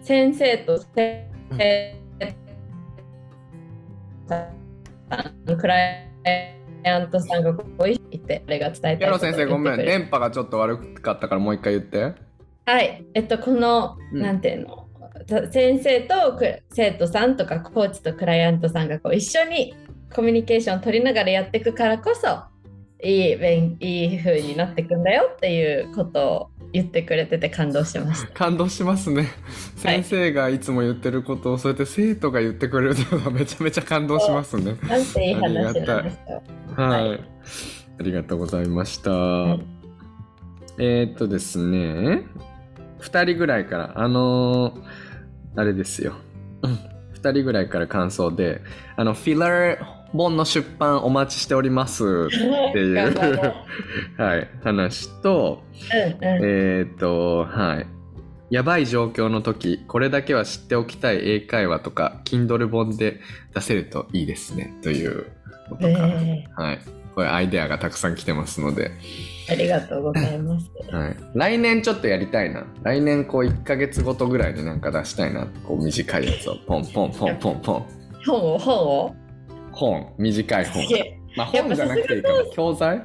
[0.02, 1.96] 先生と先生
[5.56, 6.10] クライ
[6.86, 9.78] アントさんがここにいて、あれが伝えたいことをキャロ先生ごめん。
[9.78, 12.14] 電波がちょっと悪かったからもう一回言って。
[12.66, 14.88] はい、えっと、この、うんなんていうの、
[15.26, 19.74] た先生とく生徒さんとかコーチとクライアントさんがこう一緒に
[20.14, 22.44] コミュニケーションを取りながらやっていくからこそ
[23.04, 28.32] いい勉いい風になっていくんだよっていうことを言ってくれてて感動しました。
[28.34, 29.22] 感動しますね。
[29.22, 29.28] はい
[30.02, 34.76] 先生がいつも言ってることをそうやって生徒が言ってくれるのが めちゃめちゃ感動しますね。
[34.88, 36.82] なんていい話ないんですか。
[36.82, 37.10] はい。
[37.10, 37.20] はい
[38.00, 39.10] ありがとうございました。
[39.10, 39.14] い
[40.78, 42.26] えー、っとですね、
[43.00, 44.82] 2人ぐらいから、あのー
[45.56, 46.14] あれですよ。
[46.62, 46.78] うん
[47.16, 48.62] 2人ぐらいから感想で、
[48.96, 53.16] あの、フィラー本の出版お待ちしております っていう、
[54.18, 57.88] はい、話と、うんうんえーっと、はい。
[58.50, 63.20] やばい状況の時、これだけは知っておきたい英会話とか、Kindle 本で
[63.54, 65.26] 出せるといいですね、という
[65.70, 66.80] ことから、えはい。
[67.14, 70.70] これアイデアがたくさん来てますので、ーありがとうございます。
[70.94, 71.16] はい。
[71.34, 72.66] 来年ちょっとやりたいな。
[72.84, 75.48] 来年こう1ヶ月ごとぐらいになんか出したいな。
[75.66, 77.86] こう短いやつをポンポンポンポンポン。
[78.26, 78.58] 本を？
[78.60, 79.16] 本を？
[79.78, 80.84] 本、短い本
[81.36, 82.44] まあ本じゃなくていいかな。
[82.52, 82.98] 教材？
[82.98, 83.04] あ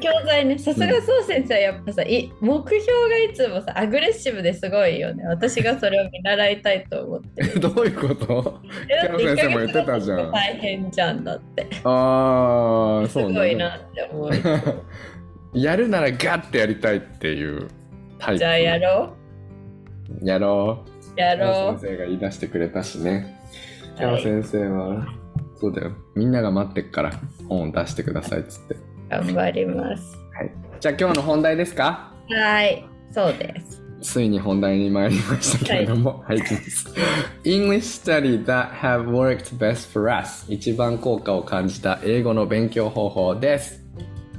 [0.00, 5.24] 教材ね、 さすがそう先生はやっぱさ、い目標がいつもさ、アグレッシブですごいよね。
[5.26, 7.60] 私がそれを見習いたいと思ってる。
[7.60, 8.60] どういうこと？
[8.88, 11.66] えだってキャロ先生も言ってたじゃん大変じゃんだって。
[11.84, 13.38] ああ、すそうね。
[13.38, 14.30] ごいなって思う。
[15.54, 17.68] やるならガッてやりたいっていう
[18.18, 18.38] タイプ。
[18.38, 19.12] じゃあやろ
[20.22, 21.14] やろう。
[21.16, 21.20] う。
[21.20, 21.78] やろう。
[21.80, 23.34] 先生が言い出してくれたしね。
[23.96, 25.06] キャロはい先生は、
[25.60, 25.92] そうだよ。
[26.14, 27.12] みんなが待ってっから
[27.48, 28.76] 本を出してくださいっつって。
[29.08, 30.16] 頑張ります。
[30.34, 30.52] はい。
[30.80, 32.12] じゃあ今日の本題ですか？
[32.28, 33.82] はい、そうです。
[34.00, 36.88] ついに本題に参りましたけれども、はい、いきます。
[37.42, 43.84] English study that have worked best for us 一番効果を感じた英語の勉強方法です。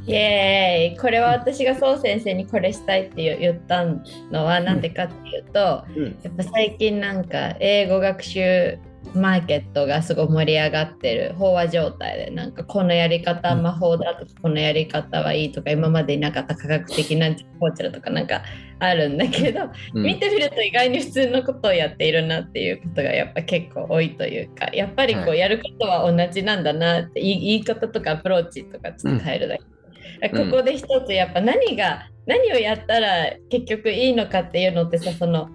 [0.05, 6.17] イエーイこれは私がそう先生にこれしたいって言言ったのはなんでかっていうと、うん。
[6.23, 8.79] やっぱ最近なんか英語学習
[9.13, 18.41] マーケットがすごい盛り上がってる飽和状態でなんかこのやり方魔法だとかこのやり方はいいとか今までいなかった科学的なこちらとかなんか
[18.79, 20.03] あるんだけど、うん。
[20.03, 29.63] 見てみると意外に普通のことをやっているなっていうことがやっぱ結構多いというかやっぱりこはうやることは同じなんだなって、言い言い方とかアプローチとかちょっと変えるだけ。
[30.31, 30.51] うん。
[30.51, 35.49] ここで一つやっぱ何が何をやったら結局いいのかっていうのってさその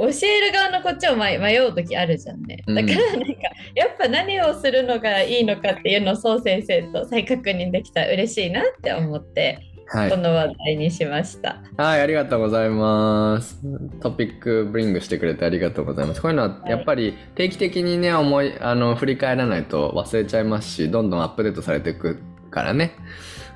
[0.00, 2.62] 教える側のこっちを迷迷う時あるじゃんね。
[2.66, 3.26] うんだからなんか、
[3.74, 9.58] やっぱ何をするのがいいのかっていうのをそう先生と再確認できたら嬉しいなって思って、
[9.92, 10.16] はいこ。
[10.16, 11.60] の話題にしました。
[11.76, 13.60] はい、ありがとうございます。
[14.00, 16.22] トピックブリングしてくれてありがとうございます。
[16.22, 22.18] こういうのはやっぱり定期的にね、思い、あの、振り返らないと忘れちゃいますし、どんどんアップデートされていく
[22.50, 22.92] からね。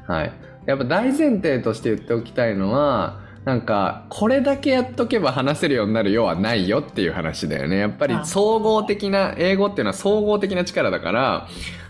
[0.08, 0.32] はい。
[0.66, 7.76] やっぱ大前提として言っておきたいのは、なんか、これだけやっとけば話せるようになるよはないよっていう話だよね。
[7.76, 11.46] やっぱりあ総合的な、英語っていうのは総合的な力だから、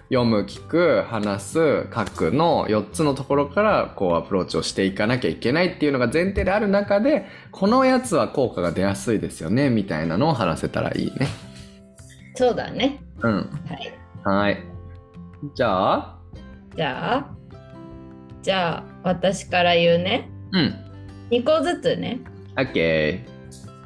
[0.09, 11.29] 読む、聞く、話す、書くの4つのところからこうアプローチをしていかなきゃいけないっていうのが前提である中で、このやつは効果が出やすいですよね、みたいなのを話せたらいいね。
[12.35, 13.01] そうだね。
[13.23, 13.33] うん。
[13.33, 13.41] は
[13.77, 13.99] い。
[14.25, 14.59] はい。
[15.55, 16.19] じゃあ、
[16.77, 17.27] じゃあ、
[18.43, 20.29] じゃあ私から言うね。
[20.53, 20.84] うん。
[21.31, 22.21] 2個ずつね。
[22.57, 23.35] OK。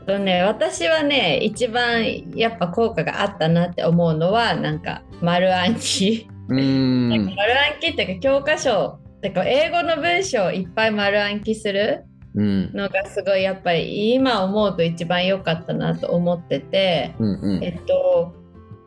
[0.06, 2.02] とね、私はね、一番
[2.34, 6.26] やっぱ効果があったなって思うのは、なんか丸暗記。
[6.48, 7.08] うーん。
[7.10, 12.72] なんか丸暗記っていうか教科書てか英語の文章をいっぱい丸暗記するうん。
[12.72, 17.64] のがすごいやっぱり今思うと一番良かったなと思ってて、うんうん。
[17.64, 18.32] えっと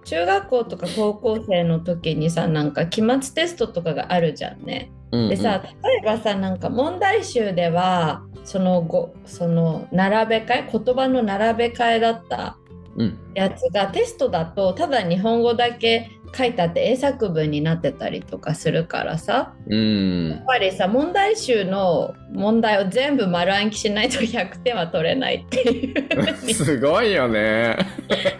[0.04, 4.90] 中学校とか高校生の時にさなんか期末テストとかがあるじゃんね。
[5.12, 12.58] うんうんでさ例えばさなんか問題集ではそのごその並べ替え言葉の並べ替えだった
[12.98, 13.18] うん。
[13.34, 20.46] やつがテストだとただ日本語だけ書いてあって英作文になってたりとかするからさうんやっ。
[20.46, 27.78] ぱりさ問題集の問題を全部丸暗記しないと100点は取れないっていうすごいよね。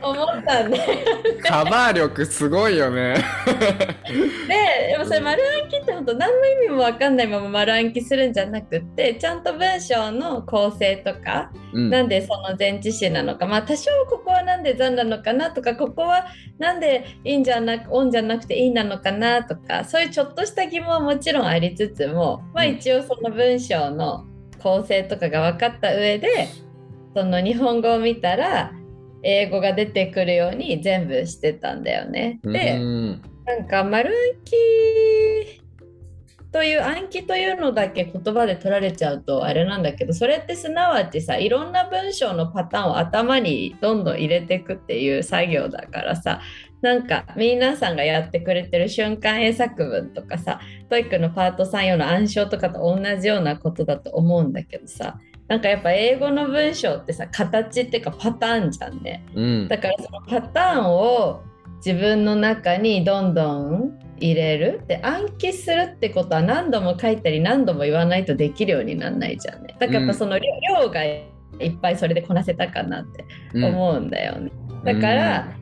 [0.02, 0.80] 思ったんで
[1.44, 3.16] カバー力すごいよね。
[4.06, 11.90] ででもそれ丸暗記って本当何の意味も分かんないまま丸暗記するんじゃなくってちゃんと文章の構成とかうん。
[11.90, 16.26] なんでその前置詞なのかまあ多少ここはなんで残なのかなとかここは
[16.58, 24.26] なんでいいんじゃなくオンじゃなくていいなのかなとかそういうちょっとした疑問はもちろんありつつもまあうん一応その文章の
[24.62, 26.50] 構成とかが分かった上で
[27.16, 28.74] その日本語を見たら
[29.24, 32.40] 英語が出てくるように全部してたんだよね。
[32.44, 35.62] で、うんなんか丸暗記
[36.52, 46.42] という暗記というのだけ言葉で取られちゃうとあれなんだけどそれってすなわちさいろんな文章のパターンを頭にどんどん入れていくっていう作業だからさ
[46.82, 50.60] なんか皆さんがやってくれてる瞬間英作文とかさ
[50.90, 55.20] TOEIC のパート3用の暗唱とかと同じようなことだと思うんだけどさ
[55.52, 59.26] なんかやっぱ英語の文章ってさ形っていうかパターンじゃんね。
[59.36, 59.68] うん。
[59.68, 61.44] だからそのパターンを
[61.86, 69.76] 自分の中にどんどん入れるで暗記するってことは何度も書いたり何度も言わないとできるようにならないじゃんね。
[69.78, 70.46] だからその量,、
[70.84, 71.26] 量がい
[71.68, 73.66] っぱいそれでこなせたかなってうん。
[73.66, 74.54] 思うんだよね、
[74.86, 75.54] だから、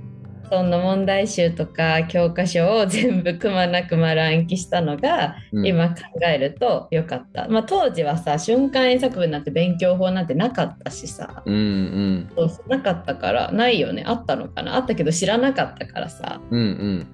[0.50, 5.66] その問題集とか教科書を全部くまなく丸暗記したのが、うん。
[5.66, 11.44] 今考えるとよかった、まあ、当時はさ瞬間英作文なんて勉強法なんてなかったしさ。
[11.46, 12.30] うんうん。
[12.36, 14.04] そうなかったからないよね。
[14.06, 14.76] あったのかな。
[14.76, 16.42] あったけど知らなかったからさ。
[16.50, 17.08] うんうん。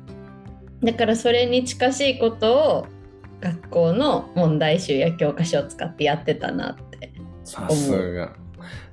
[0.86, 2.88] だからそれに近しいことを
[3.42, 8.34] 学校の問題集や教科書を使ってやってたなってさすが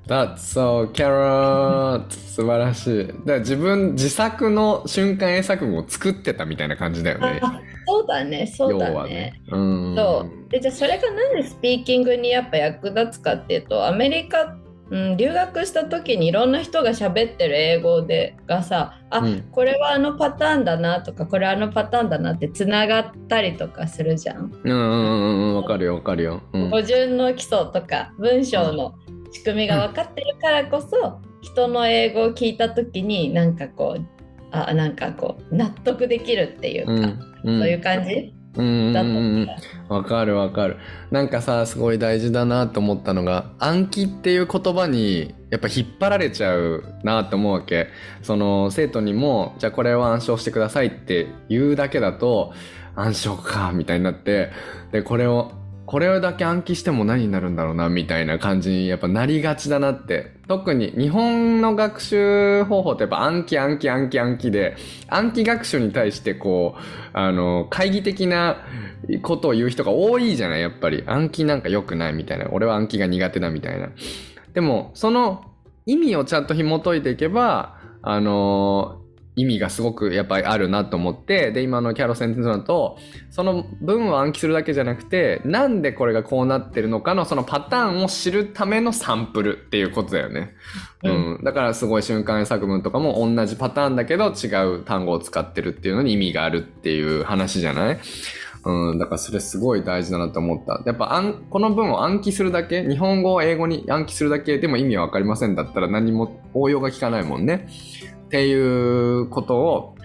[0.07, 3.07] That's so Kara 素晴らしい。
[3.07, 7.39] だから自分自作の瞬間英作文を作ってたみたいな感じだよね。
[7.41, 8.95] あそうだねそう要だね。
[8.95, 9.41] はね。
[9.49, 9.95] うん。
[9.95, 10.49] そう。
[10.49, 14.57] でじゃあそれがなんでスピーキングにやっぱ役立つかっていうとアメリカ、
[14.89, 19.43] うん、留学した時にいろんな人が喋ってる英語でがさあ、うん。
[19.53, 24.51] これはあのパターンだなとかこれはあのパターンだなってつながったりとかするじゃん。
[24.65, 26.41] うんうんうんうんわかるよわかるよ。
[26.51, 26.69] うん。
[26.69, 28.95] 語順の基礎とか文章の
[29.33, 34.05] 仕組みが分かってるからこそ、人の英語を聞いた時になんかこう
[34.51, 37.01] あなんかこう納得できるっていうか、うん
[37.43, 37.59] うん。
[37.59, 39.47] そういう感じ、うん
[39.89, 40.77] わかるわかる。
[41.09, 47.87] なんかさすごい大事だなと思ったのが暗記っていう言葉にやっぱ引っ張られちゃうなと思うわけ。
[48.21, 52.53] その生徒にもじゃあこれを暗唱してくださいって言うだけだと
[52.95, 54.51] 暗唱かみたいになって
[54.91, 55.51] でこれを
[55.93, 60.31] これだけ暗記しても何になるんだろうなみたいな感じにやっぱなりがちだなって。
[60.47, 64.75] 特に日本の学習方法ってやっぱ暗記暗記暗記暗記で
[65.07, 66.81] 暗記学習に対してこう
[67.13, 68.57] あの懐疑的な
[69.21, 71.03] ことを言う人が多いじゃないやっぱり。
[71.05, 72.47] 暗記なんか良くないみたいな。
[72.51, 73.89] 俺は暗記が苦手だみたいな。
[74.55, 75.45] でもその
[75.85, 79.02] 意味をちゃんと紐解いていけばあの
[79.35, 82.99] 意味がすごくやっぱりあるなと思ってで今のキャロ先生だと
[83.31, 90.53] その文を暗記するだけじゃなくてなんでこれがこうなってるのかのそのパターンを知るためのサンプルっていうことだよね、
[91.03, 91.39] ううん。
[91.41, 94.47] んだからすごい瞬間作文とかも同じパターンだけど違
[94.81, 97.99] う単語を使ってるっていうのに意味があるっていう話じゃない？
[98.65, 100.81] うん、だからそれすごい大事だなと思った。
[100.85, 107.67] やっぱ暗この文を暗記するだけ、日本語を英語に暗記するだけでも意味はわかりませんだったら何も応用が効かないもんね。
[108.33, 109.95] っていうことを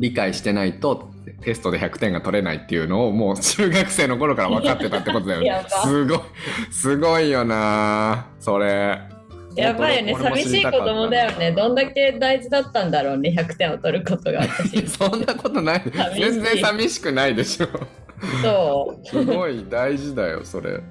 [0.00, 1.12] 理解してないと
[1.42, 5.86] テストで100点が取れないっていうのをもう中学生の頃から分かってたってことだよやねば。
[5.86, 6.20] すごい、
[6.72, 8.98] すごいよなそれ。
[9.54, 15.82] やばいよね寂しい子供だよねどんだけ大事だったんだろうね100点を取ることが私 そんなことない。
[16.16, 17.68] 全然寂しくないでしょ。
[18.42, 20.70] そすごい大事だよ、それ。
[20.72, 20.82] う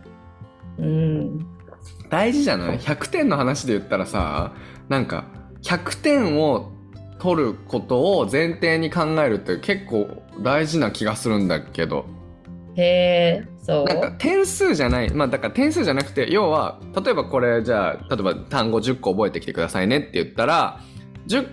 [0.80, 1.48] うん
[2.10, 4.54] 大事じゃない ?100 点の話で言ったらさ、
[4.88, 5.26] なんか、
[5.64, 6.77] 100点を
[7.20, 12.06] 取ることを前提に考えるって結構大事な気がするんだけど、
[12.76, 13.86] へえそう？
[13.86, 20.80] なんか点数じゃない、まあだから点数じゃなくて、要は、例えばこれじゃあ、例えば単語10個覚えてきてくださいねって言ったら、
[21.28, 21.50] 10,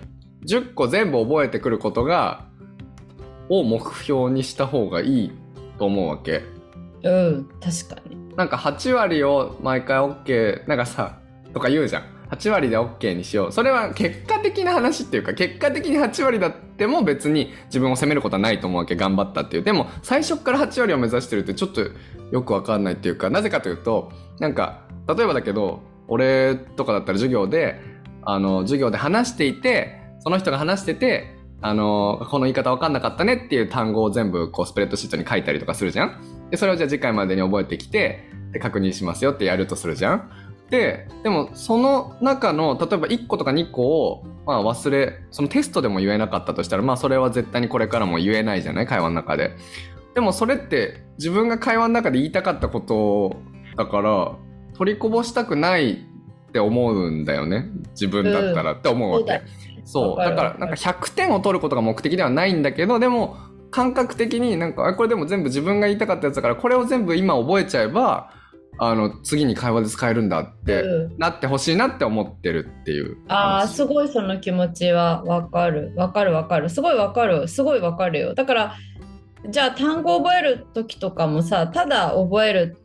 [0.47, 2.45] 10個全部覚えてくることが、
[3.49, 5.31] を目標にした方がいい
[5.77, 6.43] と思うわけ。
[7.03, 8.35] うん確かに。
[8.35, 11.19] なんか8割を毎回 OK なんかさ
[11.53, 13.51] とか言うじゃん8割で OK にしよう。
[13.51, 18.95] それは結果的な話っていうか結果的に8割だっても別に自分を責めることはないと思うわけ。
[18.95, 19.63] 頑張ったっていう。
[19.63, 21.81] でも最初から8割を目指してるってちょっと
[22.31, 27.79] よくわかんないっていうかなぜかというとなんか例えばだけど俺とかだったら授業で
[28.23, 36.47] あの授業で話していてその人が話しててあのこの言い方わかんなかったねっていう単語を全部こうスプレッドシートに書いたりとかするじゃん。
[36.51, 40.31] でそれをじゃあ次回までに覚えてきてで確認しますよってやるとするじゃん。
[40.75, 48.87] ででもその中の例えば1個とか2個を、まあ、忘れそのテストでも言えなかったとしたらまあそれは絶対にこれからも言えないじゃない？
[48.87, 49.55] 会話の中で。
[50.13, 53.37] でもそれって自分が会話の中で言いたかったこと
[53.75, 54.35] だから
[54.77, 57.65] 取りこぼしたくないって思うんだよね？
[57.91, 59.41] 自分だったらって思うわけ、
[59.85, 60.23] そうだ。
[60.23, 60.29] そう。
[60.29, 63.35] だからなんか100点を取ることが目的ではないんだけどでも
[63.71, 68.31] 感覚的になんかあこれでも全部自分が言いたかったやつだからこれを全部今覚えちゃえば
[68.77, 71.17] あの次に会話で使えるんだって、うん。
[71.17, 73.75] なってほしいなって思ってるっていうああ話。
[73.75, 75.93] すごいその気持ちはわかる。
[75.95, 76.69] わかるわかる。
[76.69, 77.47] すごいわかる。
[77.47, 78.33] すごいわかるよ。
[78.33, 78.75] だから
[79.49, 82.77] じゃあ単語覚える時とかもさただ覚える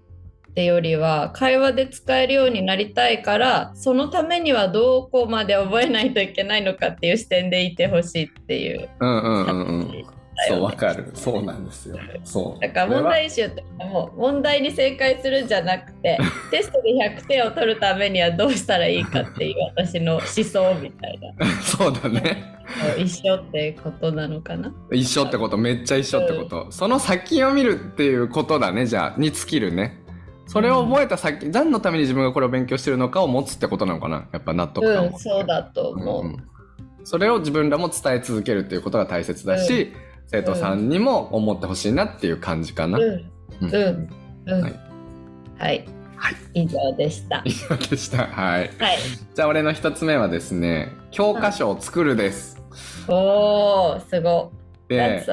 [0.50, 8.88] ってよりは会話で使えるようになりたいからそのためにはどこまで覚えないといけないのかっていう視点でいてほしいっていう。
[9.00, 11.10] うんうんうんうん感じそうわかる。
[11.14, 11.96] そうなんですよ。
[12.24, 12.60] そう。
[12.60, 16.18] だから問題集とかも問題に正解するんじゃなくて
[16.50, 21.46] テストで100点を取るためにはどうしたらいいかっていう私の思想みたいな。
[21.62, 22.56] そうだね。
[22.96, 24.72] 一緒ってことなのかな？
[24.92, 29.98] 一緒ってことめっちゃ一緒ってこと、その先を見るっていうことだねじゃあに尽きるね。
[30.46, 34.28] それを覚えた先、何のために自分がこれを勉強してるのかを持つってことなのかな？
[34.32, 35.08] やっぱ納得感を。
[35.08, 36.36] うんそうだと思う、うんうん。
[37.04, 39.92] それを自分らも伝え続けるっていうことが大切だし、
[40.30, 42.98] 生徒さんにも思ってほしいなっていう感じかな。
[42.98, 43.30] うん。
[43.60, 44.60] うん。
[44.62, 44.72] はい。
[45.58, 45.84] はい、
[46.16, 46.36] はい。
[46.54, 47.42] 以上でした。
[47.44, 48.26] 以上でした。
[48.26, 48.70] はい。
[48.78, 48.98] はい。
[49.34, 52.62] じゃあ俺の一つ目はですね、教科書を作るです。
[53.08, 54.52] おーすご
[54.88, 54.94] い。
[54.94, 55.24] で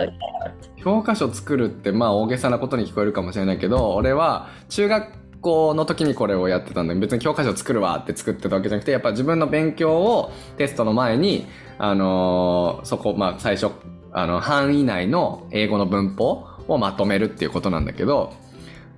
[0.84, 13.72] 教科書作るってまあ大げさなことに聞こえるかもしれないけど、俺は中学校の時にこれをやってたんで、別に教科書作るわって作ってたわけじゃなくて、やっぱ自分の勉強をテストの前に、あのーそこ、まあ最初、
[14.18, 18.34] あの、範囲内の英語の文法をまとめるっていうことなんだけど、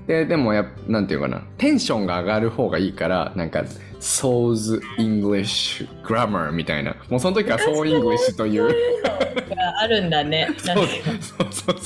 [0.08, 3.64] で、でもやなんていうかな、テンションが上がる方がいいから、なんか、
[4.00, 6.96] Soul's English Grammar みたいな。
[7.10, 8.68] もうその時は Soul English という。
[9.60, 10.88] があるんだね そうそう
[11.52, 11.78] そう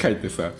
[0.00, 0.50] 書いてさ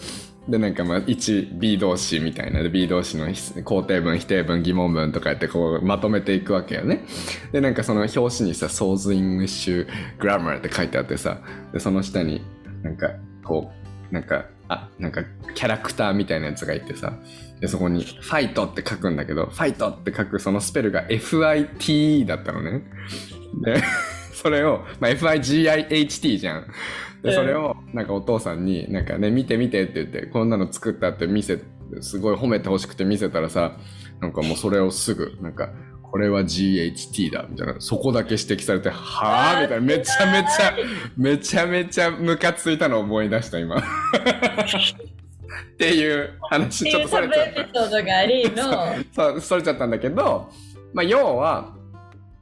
[0.48, 2.62] でなんかまあ 1B 動詞みたいな。
[2.62, 7.04] で B 動詞の肯定文否定文疑問文とかやってこうまとめていくわけよね。
[7.52, 9.86] でなんかその表紙にさ「Soul's English
[10.18, 11.38] Grammar」って書いてあってさ。
[11.72, 12.42] でその下に
[12.82, 13.10] なんか
[13.44, 13.70] こ
[14.10, 15.22] うなんかあなんか
[15.54, 17.14] キャラクターみたいなやつがいてさ。
[17.60, 22.82] でそこに「ファイト」って書くんだけど「ファイト」って書くそのスペルが FIT だったのね。
[23.62, 23.80] で
[24.32, 26.66] それを、まあ、FIGIHT じゃん。
[27.22, 31.60] で、うんそれを、なんかお父さんに、なんかね、見て見てって言って、こんなの作ったって見せ、
[32.00, 33.76] すごい褒めてほしくて見せたらさ
[34.20, 35.68] なんかもうそれをすぐなんか
[36.02, 37.76] これは GHT だみたいな。
[37.78, 39.86] そこだけ指摘されてはあみたいな。
[39.86, 40.74] めちゃめちゃ
[41.16, 43.78] めちゃめちゃムカついたのを思い出した今。
[43.78, 43.82] っ
[45.78, 47.74] ていう話ちょっとそれちゃった。
[49.14, 50.50] そうそれちゃったんだけど、
[50.92, 51.74] まあ、要は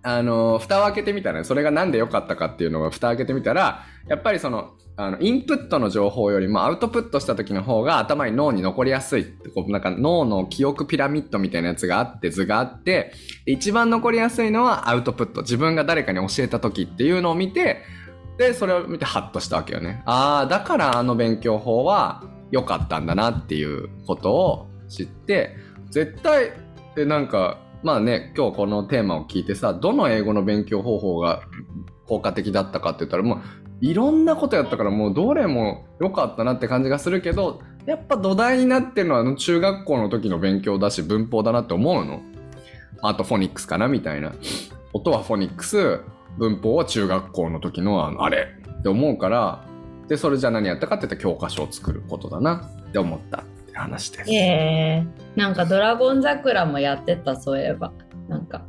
[0.02, 13.12] あの蓋を開けてみたら、それが何で良かったかっていうのが蓋を開けてみたらやっぱりそのあのインプットの情報よりもアウトプットした時の方が頭に脳に残りやすいってこうなんか脳の記憶ピラミッドみたいなやつがあって図があって
[13.46, 15.40] 一番残りやすいのはアウトプット。
[15.40, 17.82] 自分が誰かに教えた時っていうのを見て
[18.36, 20.02] でそれを見てハッとしたわけよね。
[20.04, 25.56] ああだからあの勉強法は良かったんだなっていうことを知って
[25.90, 26.52] 絶対
[26.94, 31.42] でなんかまあね今日このテーマを聞いてさどの英語の勉強方法が
[32.06, 33.40] 効果的だったかって言ったらもう
[33.80, 42.20] いろんなことやったからもうどれも良かったなって感じがするけどやっぱ土台になってるのはあの中学校の時の勉強だし文法だなって思うの。
[43.02, 44.32] あとフォニックスかなみたいな。
[44.92, 46.00] 音はフォニックス
[46.36, 48.48] 文法は中学校の時のあのあれ。
[48.80, 49.64] って思うから
[50.08, 53.44] でそれじゃあ何やったかって言ったら教科書を作ることだなって思った。
[53.80, 54.32] 話です。
[54.32, 57.92] えー、なんか「ドラゴン桜」もやってたそういえば。
[58.28, 58.64] なんか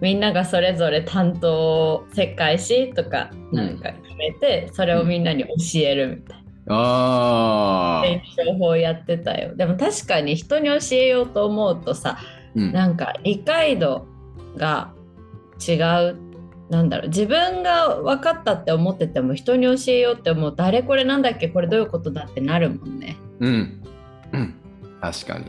[0.00, 6.44] みんながそれぞれ担当世界史とかなんか決めて、それをみんなに教えるみたいな。
[6.66, 9.54] あ勉強法やってたよ。
[9.54, 12.18] でも確かに人に教えようと思うとさ
[12.56, 12.72] うん。
[12.72, 14.06] なんか理解度
[14.56, 14.92] が
[15.66, 16.16] 違う。
[16.70, 17.08] なんだろう。
[17.08, 21.48] 自分が分かったって思ってても人に教えようって思うとあれこれなんだっけ？
[21.48, 23.16] これどういうことだってなるもんね。
[23.38, 23.83] うん。
[24.34, 24.54] うん。
[25.00, 25.46] 確かに。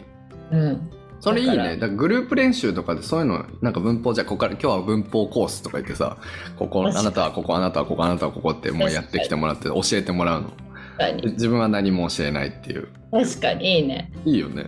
[0.52, 1.78] うん、それいいね。
[1.78, 6.18] だグループ練習とかでそういうの、なんか文法じゃあここから今日は文法コースとか言ってさ、
[6.58, 10.50] ここ、あなたはここ、あなたはここ、あなたはここってもうやってきてもらって教えてもらうの。
[10.98, 12.88] 確かに自分は何も教えないっていう。
[13.12, 14.12] 確かにいいね。
[14.26, 14.68] いいよね。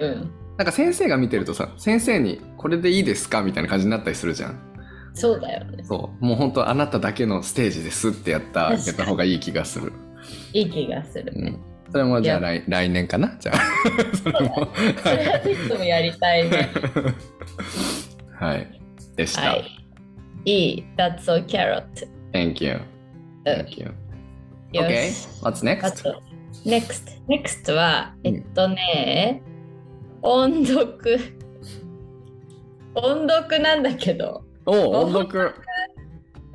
[0.00, 4.60] うん、なんか先生が見てるとさ、先生にこれでいいですかみたいな感じになったりするじゃん。
[5.14, 5.82] そうだよね。
[5.82, 6.24] そう。
[6.24, 9.92] もう本当あなただけのステージですってやった、やった方がいい気がする。
[10.52, 11.32] いい気がする。
[11.34, 11.60] うん。
[11.90, 13.36] それもじゃあい来来年かな？
[13.40, 13.58] じゃあ。
[14.16, 14.68] それも。
[15.02, 16.70] それはぜひともやりたいね。
[18.38, 18.80] はい。
[19.16, 19.40] でした。
[19.42, 19.64] はい。
[20.44, 20.84] いい。
[20.96, 21.84] That's so carrot.
[22.32, 22.80] Thank you.
[23.44, 23.86] うん Thank you.
[24.72, 25.10] よ Okay.
[25.10, 26.02] し What's あ next?
[26.02, 26.22] と、
[26.64, 27.20] next。
[27.28, 29.42] next は、うんえっとね、
[30.22, 31.18] 音読。
[32.94, 35.54] 音読なんだけど、おお、音読。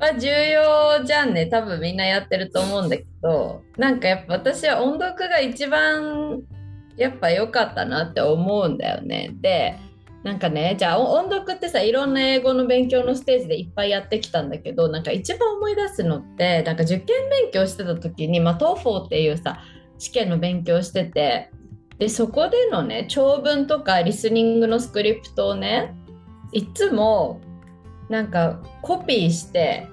[0.02, 1.46] は重要じゃんね。
[1.46, 6.42] 多分みんなやってると思うんだけど、なんかやっぱ私は音読が一番
[6.96, 9.30] やっぱ良かったなって思うんだよね。
[9.40, 9.78] で、
[10.24, 19.60] なんかね、じゃあ音読ってさ、いろんな英語の勉強のステージでいっぱいやってきたんだけど、なんか一番思い出すのって、なんか受験勉強してた時に、まあ、TOEFL っていうさ、
[19.98, 21.50] 試験の勉強してて、
[21.98, 25.94] で、そこでのね、長文とかリスニングのスクリプトをね、
[26.52, 27.40] いつも
[28.08, 29.88] なんかコピーして、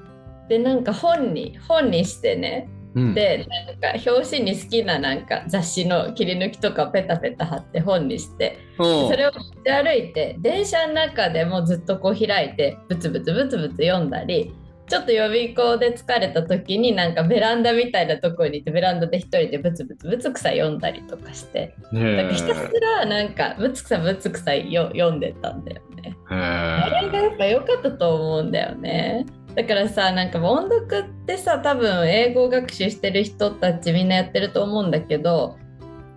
[0.50, 3.14] で、なんか本に、本にしてね、うん。
[3.14, 14.56] でなんか表紙に好きななんか雑誌の切り抜きとかペタペタ貼って本にしておそれを持ち歩いて電車の中でもずっとこう開いてブツブツブツブツ読んだり
[14.88, 26.18] ちょっと予備校で疲れた時になんかベランダみたいなところに行ってベランダで一人でブツブツブツクサ読んだりとかしてねなんかひたすらなんかブツクサブツクサよ読んでたんだよね。
[26.32, 29.28] へあれがやっぱ良かったと思うんだよね。
[29.56, 35.58] だからさなんか音読ってさ多分英語学習してる人たちみんなやってると思うんだけど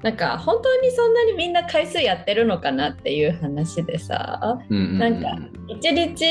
[0.02, 5.28] なんか本当にそんなにみんな回数やってるのかなっていう話でさうんうんうんなんか
[5.68, 6.24] 1日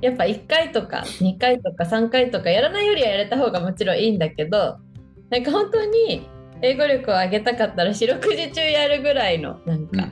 [0.00, 4.78] やっぱ1回とか2回とか3回とかやらないよりはやれた方がもちろんいいんだけど
[5.28, 6.26] なんか本当に
[6.62, 10.08] 英語力を上げたかったら四六時中やるぐらいのなんか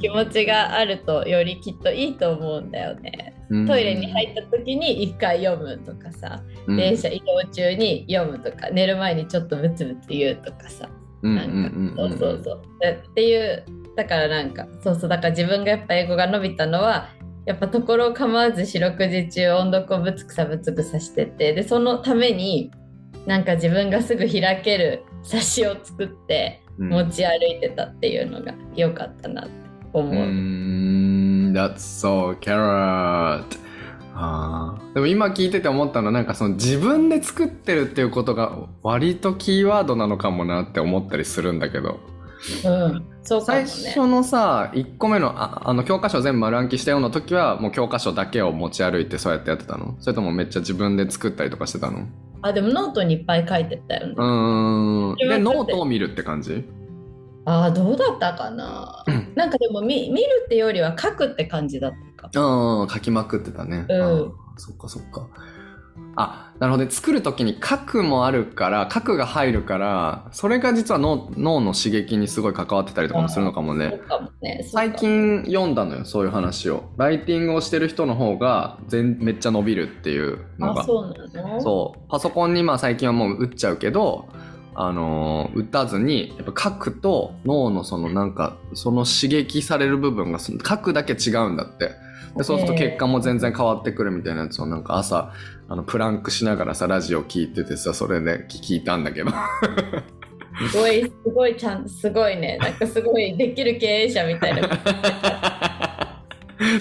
[0.00, 3.35] 気持ちがあるとよりきっといいと思うんだよね。
[3.50, 3.66] うん。
[3.66, 6.76] トイレに入った時に1回読むとかさ、うん。
[6.76, 10.88] 電車移動中に読むとか寝る前にちょっとブツブツ言うとかさ。
[11.22, 12.62] うんなんか、そうそうそう。
[12.80, 13.64] でっていう
[13.96, 17.08] だからなんかそうそうだから自分がやっぱ英語が伸びたのは
[17.46, 22.70] やっぱところを構わず四六時中音読をぶつくさぶつくさしててでそのために
[23.24, 26.88] なんか自分がすぐ開ける冊子を作ってうん。
[26.90, 29.52] 持ち歩いてたっていうのが良かったなって
[29.92, 30.14] 思う。
[30.14, 30.18] う
[31.56, 33.44] That's so carrot.
[34.14, 34.94] あー。
[34.94, 42.00] でも今聞いてて思ったのはなんかその自分で作ってるっていうことが割とキーワードなのかもなって思ったりするんだけど。
[42.64, 43.88] うん、そうかも最ね。
[43.88, 49.96] 初のさ1個目のああの教科書全部丸暗記したような時はもう教科書だけを持ち歩いてそうやってやってたの？
[50.00, 52.06] それともめっちゃ自分で作ったりとかしてたの？
[52.42, 54.14] あでもノートにいっぱい書いてたよね。
[54.16, 54.20] う。
[54.22, 55.16] ーん。
[55.16, 56.64] でノートを見るって感じ？
[57.46, 59.04] ああ、どうだったかな？
[59.34, 63.86] なんかでも見見るってよりは書くって感じだったかうん、書きまくってたね。
[63.88, 65.28] うんそっかそっか。
[66.18, 66.90] あ、なるほどね。
[66.90, 74.00] 作るときに書くもあるから、書くが入るから、それが実は脳脳の刺激にすごい関わってたりとかもするのかもね。
[74.08, 74.66] かもね。
[74.70, 76.84] 最近読んだのよ、そういう話を。
[76.96, 80.80] ライティングをしてる人の方が全めっちゃ伸びるっていうのが。
[80.80, 81.60] あ、そうなの？
[81.60, 82.00] そう。
[82.10, 84.26] パソコンにまあ最近はもう打っちゃうけど、
[84.78, 91.92] あのー打たずに、やっぱ書くと脳のそのなんか、その刺激される部分が書くだけ違うんだって。
[92.36, 95.32] でそうすると結果も全然変わってくるみたいなやつをなんか朝、
[95.68, 99.30] あの、プランクしながらさ、ラジオ聞いててさ、それで聞いたんだけど。
[100.70, 102.58] すごい、すごいちゃん、すごいね。
[102.58, 104.68] なんかすごいできる経営者みたいな。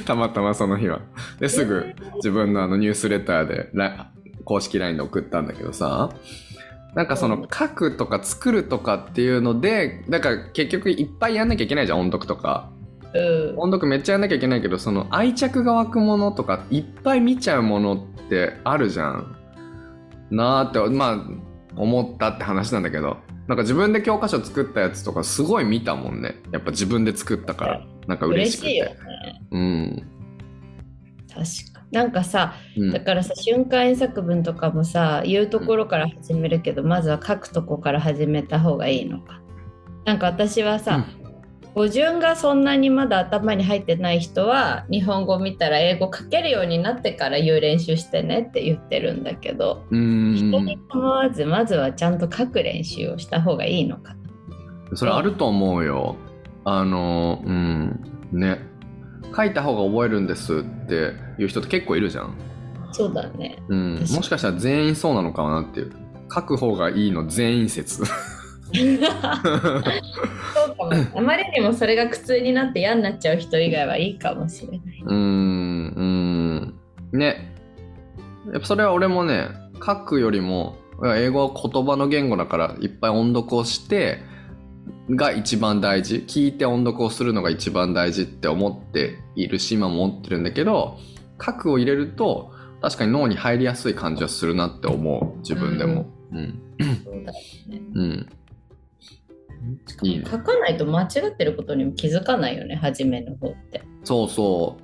[0.05, 1.01] たまたまその日は。
[1.39, 4.11] ですぐ自分のあのニュースレターでラ
[4.43, 6.11] 公式 LINE で送ったんだけどさ、
[6.95, 12.71] なんかその書くとか作るとかっていうので、だから結局いっぱいやんなきゃいけないじゃん、音読とか。
[13.13, 13.59] うん。
[13.59, 19.35] 音読めっちゃやんなきゃいけないけど、その愛着が湧くものとかいっぱい見ちゃうものってあるじゃん。
[20.31, 21.21] なーって、まあ、
[21.75, 23.17] 思ったって話なんだけど、
[23.47, 26.35] なんか自分で教科書作ったやつとかすごい見たもんね。
[26.51, 27.85] やっぱ自分で作ったから。
[28.07, 28.67] なんか嬉しくて。
[28.67, 29.41] 嬉しいよね。
[29.51, 30.07] うん。
[31.27, 31.74] 確か。
[31.95, 39.41] なんかさ、うんだからさ、瞬間演作文とかもさ、言うところから始めるけど、まずは書くとこから始めた方がいいのか。
[40.03, 41.05] なんか私はさ、
[41.73, 54.15] 語順がそんなにまだ頭に入ってない人は日本語見たら英語書けるようになってから言う練習してねって言ってるんだけど、うん人に構わずまずはちゃんと書く練習をした方がいいのか
[54.89, 54.97] な。
[54.97, 56.17] それあると思うよ。
[56.65, 57.99] あの、うん。
[58.33, 58.74] ね。
[59.35, 62.35] 書いた方が覚えるんですっていう人って結構いるじゃん。
[62.91, 63.57] そうだね。
[63.67, 63.99] うん。
[63.99, 65.91] もしかしたら全員そうなのかなっていう。
[66.33, 68.03] 書く方がいいの全員説。
[68.03, 69.41] そうか
[70.75, 70.91] も。
[71.15, 74.79] あまりにもそれが苦痛になって嫌になっちゃう人以外はいいかもしれない。
[75.05, 77.19] うーん、うーん。
[77.19, 77.53] ね。
[78.51, 79.49] やっぱそれは俺もね、
[79.85, 80.77] 書くよりも、
[81.17, 84.19] 英語は言葉の言語だからいっぱい音読をして、
[85.09, 86.23] が一番大事。
[86.27, 90.97] 聞いて音読をするのが一番大事って思っているし、今も思ってるんだけど、
[91.43, 92.51] 書くを入れると、
[92.81, 95.39] 確かに脳に入りやすい感じはするなって思う。
[95.39, 96.05] 自分でも。
[96.31, 96.61] うん。
[97.03, 98.29] そうだねうん。
[100.03, 100.25] いいね。
[100.29, 103.83] 書かないと間違ってることにも気づかないよね、初めの方って。
[104.03, 104.77] そうそ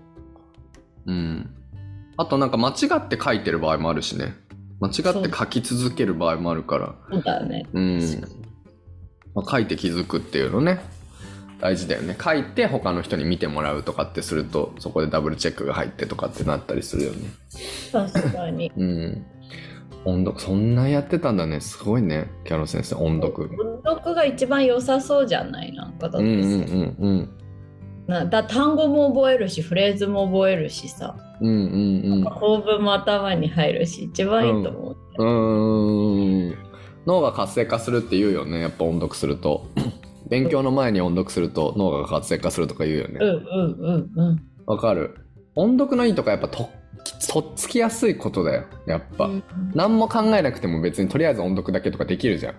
[1.05, 1.11] う。
[1.11, 1.49] うん。
[2.17, 4.35] あとなんか間違って書いてる場合もあるしね。
[4.79, 6.95] 間違って書き続ける場合もあるから。
[7.11, 7.67] そうだね。
[7.73, 8.01] うん。
[9.35, 10.79] まあ、書いて気づくっていうのね。
[11.59, 12.17] 大事だよね。
[12.19, 17.29] 書いて他の人に見てもらうとかってすると、そこでダブルチェックが入ってとかってなったりするよね。
[17.91, 18.71] 確かに。
[18.77, 19.25] うん。
[20.03, 21.59] 音読、そんなやってたんだね。
[21.61, 22.31] すごいね。
[22.45, 23.43] キャロ先生、音読。
[23.61, 25.71] 音読が一番良さそうじゃない？
[25.73, 27.29] なんかだってさ、うんうんうんうん。
[28.07, 32.23] なだ単語も覚えるしフレーズも覚えるしさうんうんうん。
[32.23, 36.55] 構文も頭に入るし一番いいと思う、うーん
[37.05, 39.67] 脳が活性化するって言うよねやっぱ音読すると。
[40.29, 43.19] 勉強の前に音読すると脳が活性化するとか言うよね。
[43.19, 44.41] うんうんうんうん。
[44.65, 45.15] わかる。
[45.55, 46.69] 音読のいいとかやっぱと
[47.29, 49.43] とっつきやすいことだよやっぱ、うん
[49.73, 52.55] 何も考えなくても別にとりあえず音読だけとかできるじゃん。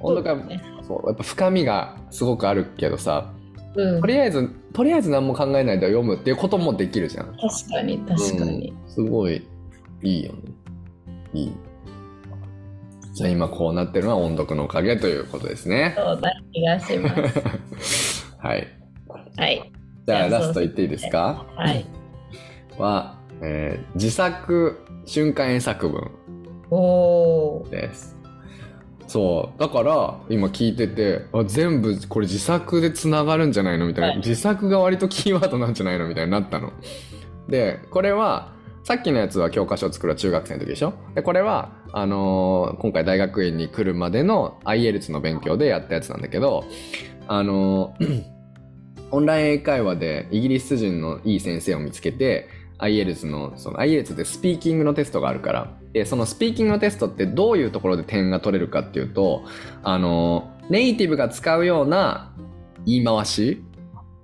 [0.00, 0.62] 音読はそうだね。
[1.06, 3.32] やっぱ深みがすごくあるけどさ
[3.74, 4.00] うん。
[4.00, 7.26] とりあえずとりあえず何も考えないで読むっていうこともできるじゃん。
[7.26, 9.46] 確かに確かに、うんすごい
[10.02, 10.38] いいよね。
[11.32, 11.52] いい
[13.16, 15.94] じゃあ今こうなってるのは音読のおかげということですね。
[15.96, 17.08] そうだ気がしま
[17.80, 18.26] す。
[18.36, 18.68] はい。
[19.38, 19.72] はい。
[20.06, 21.46] じゃあラスト言っていいですか？
[21.56, 21.86] はい。
[22.76, 26.10] は、えー自作瞬間演作文
[26.70, 26.76] お
[27.62, 28.14] おです。
[29.06, 29.60] そう。
[29.60, 33.86] だから今聞いててあ全部これ自作でつながるんじゃないの？
[33.86, 34.16] みたいな、はい。
[34.18, 36.06] 自作が割とキーワードなんじゃないの？
[36.06, 36.70] みたいになったの。
[37.48, 38.52] でこれは
[38.86, 40.94] さっきのやつは教科書を作る中学生の時でしょ？
[41.16, 46.64] でこれはあのー今回大学院に来るまでの IELTS の勉強でやったやつなんだけど
[47.26, 48.22] あのー
[49.10, 55.76] オンライン英会話でイギリス人のいい先生を見つけて IELTS のその IELTS でスピーキングのテストがあるから。
[55.92, 59.42] でそのスピーキングのテストってどういうところで点が取れるかっていうと
[59.82, 62.32] あのネイティブが使うような
[62.84, 63.64] 言い回し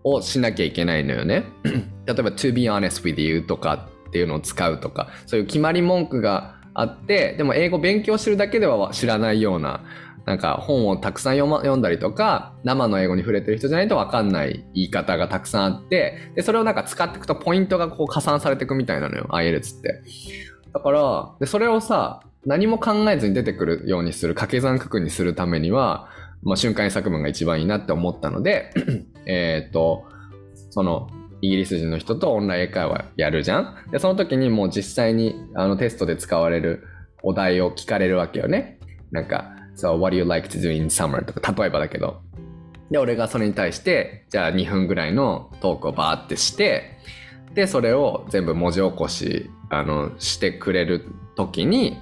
[0.04, 1.46] をしなきゃいけないのよね。
[2.06, 9.82] 例えば to be honest with you とかっていうのを使うとかそういう決まり文句があってでも英語勉強してるだけでは知らないような
[10.26, 20.02] なんか本をたくさん読,、ま、読んだりとか生の英語に触れてる人じゃないと分かんない言い方がたくさんあってでそれをなんか使っていくとポイントがこう加算されていくみたいなのよ IELTS って。
[20.74, 26.08] だからでそれをさ何も考えずに出てくるようにする掛け算九九にするためには
[26.42, 28.70] まあ、瞬間作文が一番いいなって思ったので、
[29.26, 30.04] えっと、
[30.70, 31.08] その、
[31.42, 36.84] イギリス人の人とオンライン英会話やるじゃんで、その時にもう実際にあのテストで使われる
[37.22, 38.78] お題を聞かれるわけよね。
[39.10, 41.24] なんか、So, what do you like to do in summer?
[41.24, 42.22] とか、例えばだけど。
[42.90, 46.98] で、俺がそれに対して、じゃあ2分ぐらいのトークをバーってして、
[47.54, 51.98] で、それを全部文字起こし、あの、してくれる時に、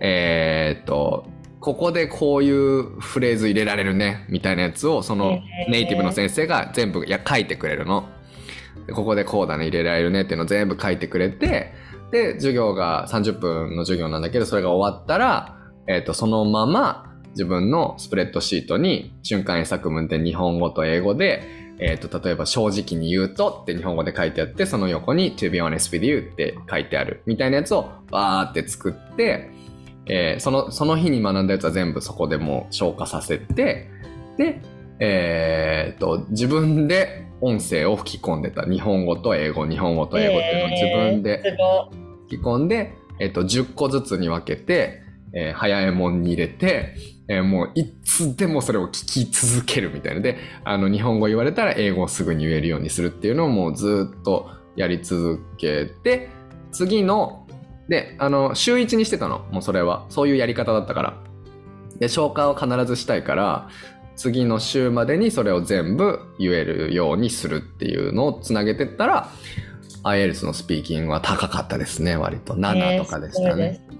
[0.00, 1.26] えーっと、
[1.60, 8.08] ここでこういうフレーズ入れられるね、みたいなやつを、そのネイティブの先生が全部いや書いてくれるの。
[8.94, 11.72] ここでこうだね、入れられるねっていうのを全部書いてくれて、
[12.10, 21.42] で、授業が30分の授業なんだけど、それが終わったら、えっ、と、そのまま自分のスプレッドシートに瞬間英作文って日本語と英語で、
[21.80, 29.50] えっ、と、例えば正直に言うとって日本語で書いてあって、その横に to be honest with you って書いてあるみたいなやつをバーって作って、
[30.06, 33.90] えーその、その日に学んだやつは全部そこでもう消化させて、
[34.38, 34.60] で、
[35.00, 38.62] えーっと、自分で音声を吹き込んでた。
[38.62, 41.56] 日本語と英語、日本語と英語っていうのを自分で
[42.28, 45.02] 吹き込んで、えっと、10個ずつに分けて、
[45.34, 46.94] えー早いもんに入れて、
[47.28, 50.20] えーもういつでもそれを聞き続けるみたいな。
[50.20, 56.30] で、あの、日本語言われたら英語をすぐに言えるようにするっていうのをもうずっとやり続けて、
[56.72, 57.46] 次の、
[57.88, 59.46] で、あの、週1にしてたの。
[59.50, 60.06] もうそれは。
[60.08, 61.22] そういうやり方だったから。
[61.98, 63.68] で、消化を必ずしたいから、
[64.18, 69.30] 次の週までにそれを全部言えるようにするっていうのをつなげてったら、
[70.02, 72.54] IELTS のスピーキングは高かったですね、割と。
[72.54, 73.80] 7とかでしたね。
[73.90, 73.98] えー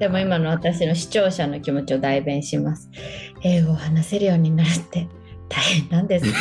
[0.00, 2.88] でも今の私の視聴者の気持ちを代弁します。
[3.42, 5.06] 英語を話せるようになるって
[5.50, 6.32] 大変なんですね。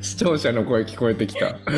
[0.00, 1.48] 視聴者の声聞こえてきた。
[1.48, 1.70] そう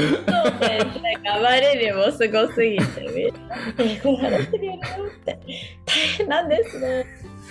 [0.61, 3.35] ね、なんかあまりにもすごすぎて、
[3.79, 5.39] 英語を話せるようになるって
[5.85, 7.05] 大変なんですね。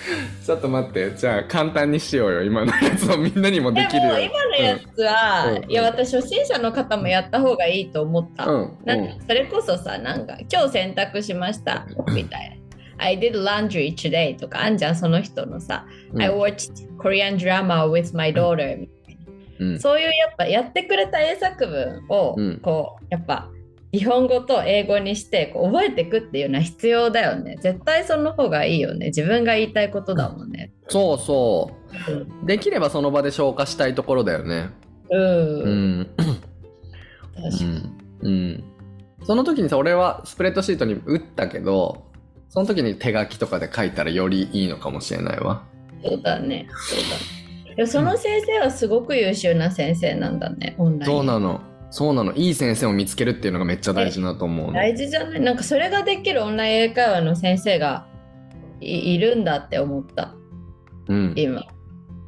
[0.45, 4.19] ちょっと待って、じゃあ簡単にしようよ、今のやつをみんなにもできるよ。
[4.19, 5.63] 今のやつは、うん。
[5.63, 5.71] うん。
[5.71, 8.45] いや私初心者の方もやった方がいいと思った。
[8.45, 11.85] うん、うん、なんかそれこそさ、なんか今日洗濯しました。
[12.13, 12.55] みたいな。
[12.99, 15.85] I did laundry today とかあんじゃん、その人のさ。
[16.13, 16.21] うん。
[16.21, 18.87] I watched Korean drama with my daughter、
[19.59, 22.59] うん、そういうやっぱやってくれた英作文をうん。
[22.61, 23.49] こうやっぱ
[23.91, 27.57] 日本語と英語にしてこう覚えていくっていうのは必要だよね。
[27.61, 29.07] 絶対その方がいいよね。
[29.07, 30.71] 自分が言いたいことだもんね。
[30.89, 31.71] そうそ
[32.43, 32.45] う。
[32.45, 34.69] できればその場で消化したいところだよね。
[35.09, 35.21] うん。
[35.21, 36.09] ううん、ん。
[36.15, 37.81] 確かに
[38.21, 38.29] うん。
[38.29, 38.63] うん。
[39.23, 42.05] その時にさ、俺はスプレッドシートに打ったけど、
[42.49, 45.63] その時に手書きとかで書いたらよりいいのかもしれないわ。
[46.03, 46.67] そうだね。
[46.69, 46.99] そう
[47.77, 51.11] だその先生はすごく優秀な先生なんだね、オンライン。
[51.11, 51.61] そうなの。
[51.89, 52.33] そうなの。
[52.33, 54.73] いい先生を見つけるっていうのがめっちゃ大事だと思うの。
[54.73, 55.39] 大事じゃない？
[55.39, 58.05] なんかそれができるオンライン英会話の先生が
[58.81, 60.35] いいるんだって思った、
[61.07, 61.33] うん。
[61.35, 61.61] 今。
[61.61, 61.67] いる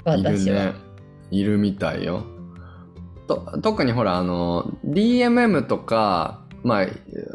[0.06, 0.66] 私は。
[0.68, 0.74] ね。
[1.32, 2.24] いるみたいよ。
[3.28, 6.84] と特にほら、あの、DMM とか、ま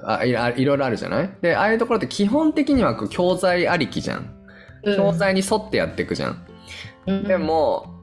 [0.05, 1.31] あ、あいろいろあるじゃない？
[1.43, 4.19] で、ああいうところって基本的にはこう教材ありきじゃん。
[4.85, 6.47] うん教材に沿ってやっていくじゃん。
[7.07, 7.94] うんでも、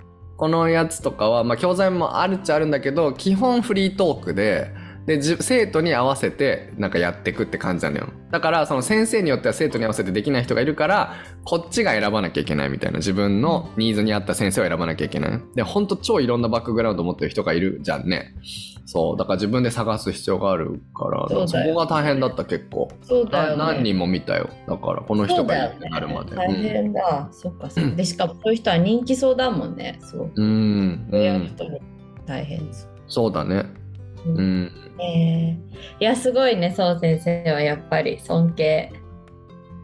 [0.42, 4.74] このやつとかは、まあ、教材もあるっちゃあるんだけど、基本フリートークで、
[5.06, 8.10] で、じ生徒に合わせて、なんかやっていくって感じなのよ。
[8.30, 12.98] だから、その先生によっては生徒に合わせてできない人がいるから、こっちが選ばなきゃいけないみたいな。
[12.98, 15.42] 自分のニーズに合った先生を選ばなきゃいけない。
[15.56, 18.36] で、ほんと超いろんなバックグラウンド持ってる人がいるじゃんね。
[18.86, 19.18] そう。
[19.18, 22.90] だから自分で探す必要があるから、そこが大変だった結構。
[23.02, 23.58] そうだよ、ね。
[23.58, 24.50] な何人も見たよ。
[24.68, 26.36] だから、この人がいるってなるまで。
[26.36, 27.28] ね、大変だ。
[27.32, 27.96] そっかそっか。
[27.98, 29.98] で、しかもそういう人は人気そうだもんね。
[30.02, 30.32] そう。
[30.36, 31.10] うん。
[31.12, 31.56] うん。
[32.28, 32.90] 大変そう。
[33.08, 33.66] そうだね。
[34.26, 34.72] うんうん。
[35.00, 35.56] えー。
[36.00, 38.92] いや、すごいね、そう先生はやっぱり尊敬。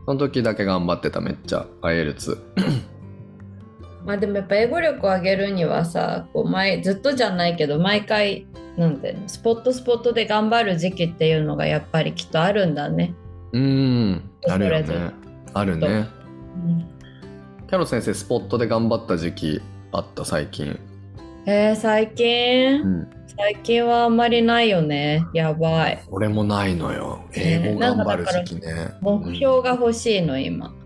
[0.05, 2.37] その時だけ頑張ってためっちゃ IELTS
[4.05, 8.47] まあでもやっぱ英語力を上げるにはさ、こう前ずっとじゃないけど、毎回、
[8.77, 13.13] なんていうの、スポットスポットで頑張る時期っていうのがやっぱりきっとあるんだね。
[13.51, 15.11] うーんあるよね。
[15.53, 16.07] あるね。
[17.67, 20.79] キャロ先生スポットで頑張った時期あった最近。
[21.45, 25.23] えー、最近、うん最近はあんまりないよね。
[25.33, 26.03] やばい。
[26.09, 30.67] 俺もないのよ英語頑張る時期ね目標が欲しいの、今。
[30.69, 30.77] うん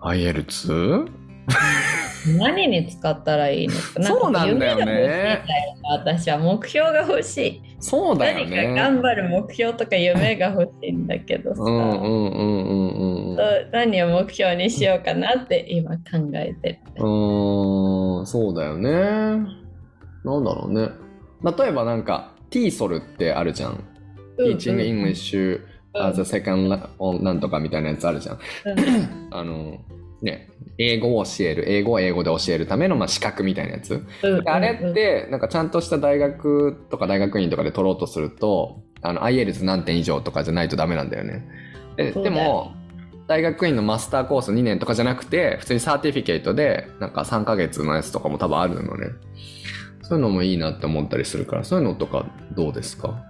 [0.00, 1.08] IELTS?
[2.38, 3.74] 何に使ったらいいの？
[3.94, 5.40] かそうなんだよねか夢が欲しいんだよ
[5.88, 7.62] 私は目標が欲しい。
[7.80, 13.36] そうだよ何かね頑張る目標とか夢が欲しいんだけどさ、うんうんうんうん
[13.72, 16.00] 何を目標にしようかなって今考
[16.34, 16.78] えてる。
[16.96, 19.63] うーんそうだよね
[20.24, 20.90] なんだろうね
[21.42, 23.84] 例えばなんか TESOL ってあるじゃん
[24.38, 25.60] Teaching English
[25.94, 28.36] あ the second on なんとかみたいなやつあるじゃん。
[28.36, 29.78] うんあの、
[30.22, 34.04] ね、英語を教える、英語を英語で教えるための、まあ、資格みたいなやつ。
[34.46, 41.46] あれって、なんかちゃんとした大学とか大学院とかで取ろうとすると、あの、IELTS 何点以上とかじゃないとダメなんだよね。
[41.96, 42.72] ででも、
[43.28, 49.08] 大学院のマスターコース2年とかじゃなくて、普通にサーティフィケートで、なんか3ヶ月のやつとかも多分あるのね。
[50.06, 53.24] そういうのもいいなって思ったりするから、そういうのとかどうですか？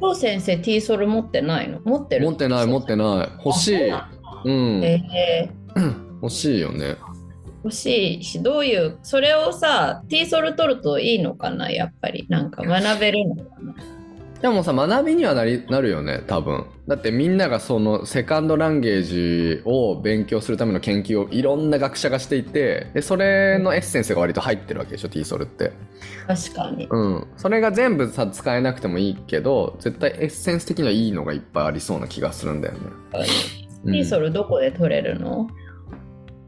[0.00, 1.80] 当先生 T ソル持ってないの？
[1.84, 2.26] 持ってる？
[2.26, 3.42] 持ってない、持ってない。
[3.44, 3.90] 欲しい。
[3.90, 4.10] あ
[4.44, 4.84] うん。
[4.84, 6.96] えー 欲しいよね。
[7.64, 11.70] 欲しいしどういうそれをさ T ソル取るといいのかな？
[11.70, 13.74] やっぱりなんか学べるのかな？
[14.40, 16.66] でもさ、学びにはなりなるよね、多分。
[16.86, 25.72] だってみんながそのセカンドランゲージを勉強するための研究をいろんな学者がしていて、で、それのエッセンスが割と入ってるわけでしょ、T ソルって。
[26.26, 27.26] 確かにうん。
[27.38, 32.80] それが全部さ、使えなくてもいいけど、絶対エッセンス的にはいいのがいっぱいありそうな気がするんだよね。
[33.84, 35.48] うん T ソルどこで取れるの？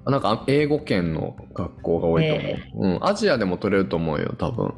[0.05, 2.47] あなんか英語圏の学校が多いと思う。
[2.47, 2.99] えうん。
[3.03, 4.75] アジアでも取れると思うよ、多分。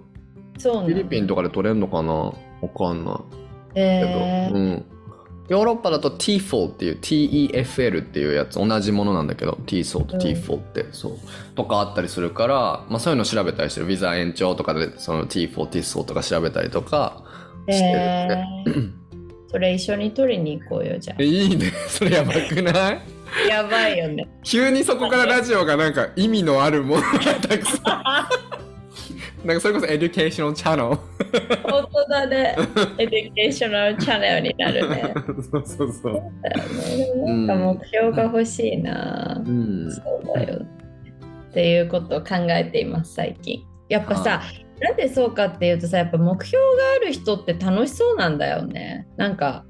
[0.57, 2.33] そうフィリピンとかで取れるのかな？
[2.61, 3.15] わかんない。
[3.75, 4.49] えー。
[4.49, 4.85] けど、うん、
[5.49, 10.21] ヨーロッパだと TEFL っていう TEFL っていうやつ同じものなんだけど TESOL とうん。
[10.21, 11.13] TEFL って、そう。
[11.55, 13.87] とかあったりするから、まあ、そういうの調べたりしてる。
[13.87, 17.23] ビザ延長とかでその TEFL、TESOL とか調べたりとか
[17.69, 18.93] してるね、え ー
[19.51, 21.73] それ一緒に取りに行こうよじゃえいいね。
[21.89, 22.95] それやばくない？
[22.95, 23.01] あ
[23.49, 24.29] やばいよね。
[24.45, 27.09] 急にそこからラジオがなんか意味のあるものが
[27.41, 28.68] たくさん
[29.45, 32.57] なんかそれこそ educational チャンネ本当だね。
[32.99, 35.15] educational チャンネルになるね。
[35.15, 35.93] ルそうそう。
[35.93, 36.23] そうね。
[37.25, 39.93] なんか目標が欲しいな、うん。
[39.93, 40.61] そうだよ。
[41.51, 43.65] っていうことを考えています最近。
[43.89, 44.43] やっぱさ、
[44.81, 49.07] なんでそうかっていうとさやっぱ目標がある人って楽しそうなんだよね。
[49.17, 49.65] なんか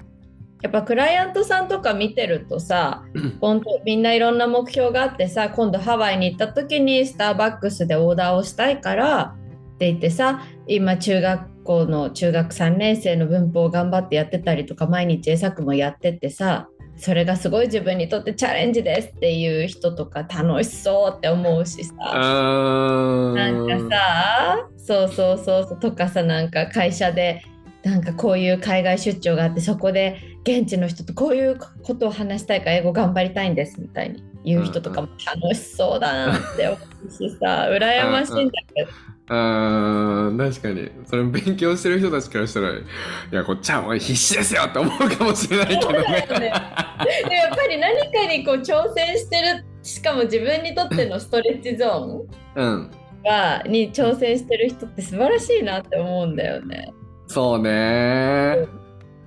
[0.61, 3.05] やっぱクライアントさんとか見てるとさ
[3.39, 9.35] 本当みんないろんな目標があってさ今度ハワイに行った時にスターバックスでオーダーをしたいから
[9.79, 16.67] って言ってさ今中学校の中学3年生の文法を頑張ってやってたりとか毎日英作もやってってさ
[16.97, 21.93] それがすごい自分にとってチャレンジですっていう人とか楽しそうって思うしさ。
[21.97, 27.41] あなんかさそうそうそうそうとかさなんか会社で
[27.83, 38.89] なんかこういう海外出張があってそこで現地の人とこういうことを話したいから英語頑張りたいんですみたいに言う人とかも楽しそうだなって思うしさ羨ましいんだけど
[39.29, 40.89] あー確かに。
[41.05, 42.81] それ勉強してる人たちからしたらい
[43.31, 45.99] やこっちはもう必死ですよって思うかもしれないけどね。
[45.99, 46.25] ね。
[47.29, 52.91] でやっぱり何かにこう挑戦してるしかも自分にとってのストレッチゾーンうん。
[53.23, 56.93] がに挑戦してる人って素晴らしいなって思うんだよね。
[57.27, 58.65] そうね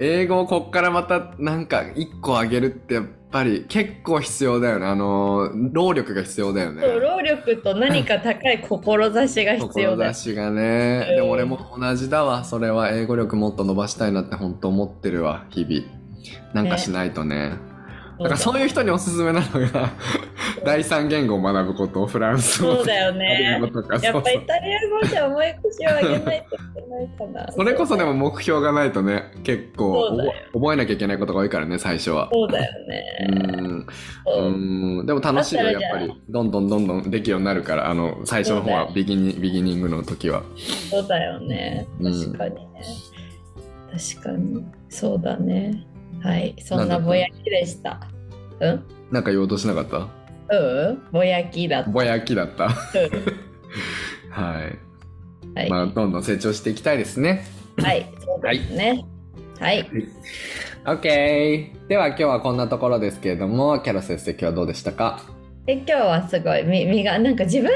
[0.01, 3.01] 英語をこっからまたなんか一個上げるって
[3.33, 4.87] ぱり結構必要だよね。
[4.87, 6.83] あの労力が必要だよね。
[6.83, 10.15] 労力と何か高い志が必要だよ。
[10.15, 11.17] 志がね、うん。
[11.17, 12.45] でも俺も同じだわ。
[12.45, 16.03] それは英語力もっと伸ばしたいなって本当思ってるわ日々。
[16.53, 17.57] なんかしないとね
[18.23, 19.91] だからそういう人におすすめなのが
[20.65, 27.53] 第三言語を学ぶことフランス語そうだよねやっぱイタリア語じゃ重い腰を上げないといけないかな。
[27.53, 30.19] それこそでも目標がないとね結構
[30.53, 33.87] 覚えなきゃいけないことが多いからね最初はそうだようね。
[34.27, 34.51] うう
[35.03, 40.43] んでも楽しいよやっぱりどんどんどんどんできるようになるからあの最初の方はビギニビギニングの時は
[40.91, 41.87] そうだよね。
[42.01, 42.63] うん確かにね。
[43.93, 44.65] 確かに。
[44.89, 45.87] そうだね。
[46.23, 46.55] はい。
[46.61, 48.01] そんなぼやきでした。
[48.63, 48.85] うん？
[49.11, 50.09] なんか言おうとしなかった？
[50.57, 51.03] うん？
[51.13, 51.91] ぼやきだった。
[51.91, 52.71] ぼやきだったうん
[54.31, 54.79] はい
[55.55, 55.71] はい。
[55.71, 57.45] まあどんどん成長していきたいですね
[57.79, 58.07] はい。
[58.25, 59.05] そうですね。
[59.59, 59.89] はい。
[60.85, 65.23] OK では今日はこんなところですけれどもキャロ先生今日はどうでしたか？
[65.67, 67.75] で今日はすごいみ身がなんか自分で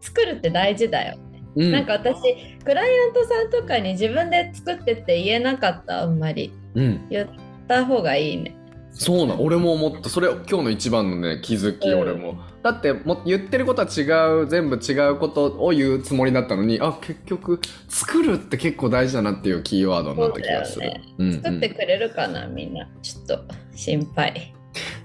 [0.00, 1.18] 作るって大事だよ。
[1.56, 2.18] うんなんか私
[2.64, 7.28] クライアントさんとかに自分で作ってって言えなかったあんまりうん言っ
[7.68, 8.56] た方がいいね。
[8.96, 10.08] そうなん俺も思った。
[10.08, 12.00] それ今日の一番のね気づき、うん。
[12.00, 12.36] 俺も。
[12.62, 20.86] だっても言ってることは違う全部違うことを言うつもりだったのにあ結局作るって結構大事だなっていうキーワードになった気がする。
[20.86, 21.02] ね。
[21.18, 21.42] うんうん。
[21.42, 22.88] 作ってくれるかなみんな。
[23.02, 24.54] ちょっと心配。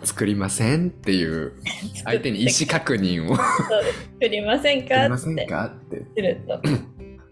[0.03, 1.53] 作りませんっていう
[2.03, 3.35] 相手に意思確認を。
[3.35, 5.43] 作りません作りませんか？
[5.43, 5.45] って。
[5.47, 6.61] かってすると。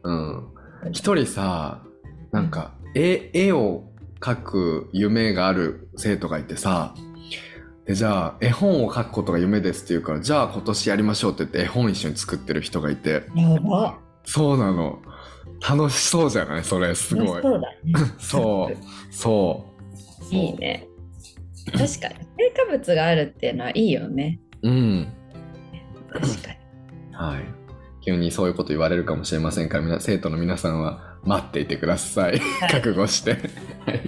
[0.04, 0.48] うん。
[0.92, 1.84] 一人さ
[2.32, 3.84] なんか絵絵を
[4.20, 6.94] 描く夢がある生徒がいてさ
[7.86, 14.00] でじゃあ絵本を描くことが夢ですって言うからじゃあ今年やりましょうって言って絵本一緒に作ってる人がいてやば。
[14.26, 15.02] そうなの
[15.68, 16.64] 楽しそうじゃない？
[16.64, 17.78] それすごいそうだね。
[18.20, 18.78] そう
[19.14, 19.66] そ
[20.32, 20.88] ういいね。
[21.72, 22.16] 確かに。
[22.38, 24.40] 成果物があるっていうのはいいよね。
[24.64, 25.08] うん。
[26.12, 27.16] 確かに。
[27.16, 27.46] はい。
[28.06, 32.40] 急にそういうこと言われるかもしれませんから、みな生徒の皆さんは待っていてください。
[32.40, 33.32] はい覚悟して。
[33.32, 33.38] は
[33.94, 34.02] い。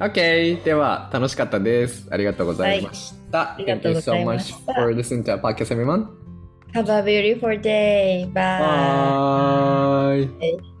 [0.00, 0.62] OK!
[0.64, 2.08] では、楽しかったです。
[2.10, 3.38] ありがとうございました。
[3.38, 6.08] いありがとうござい Thank you so た much for listening to our podcast, everyone.
[6.74, 8.30] Have a beautiful day.
[8.32, 10.28] Bye.
[10.40, 10.71] Bye!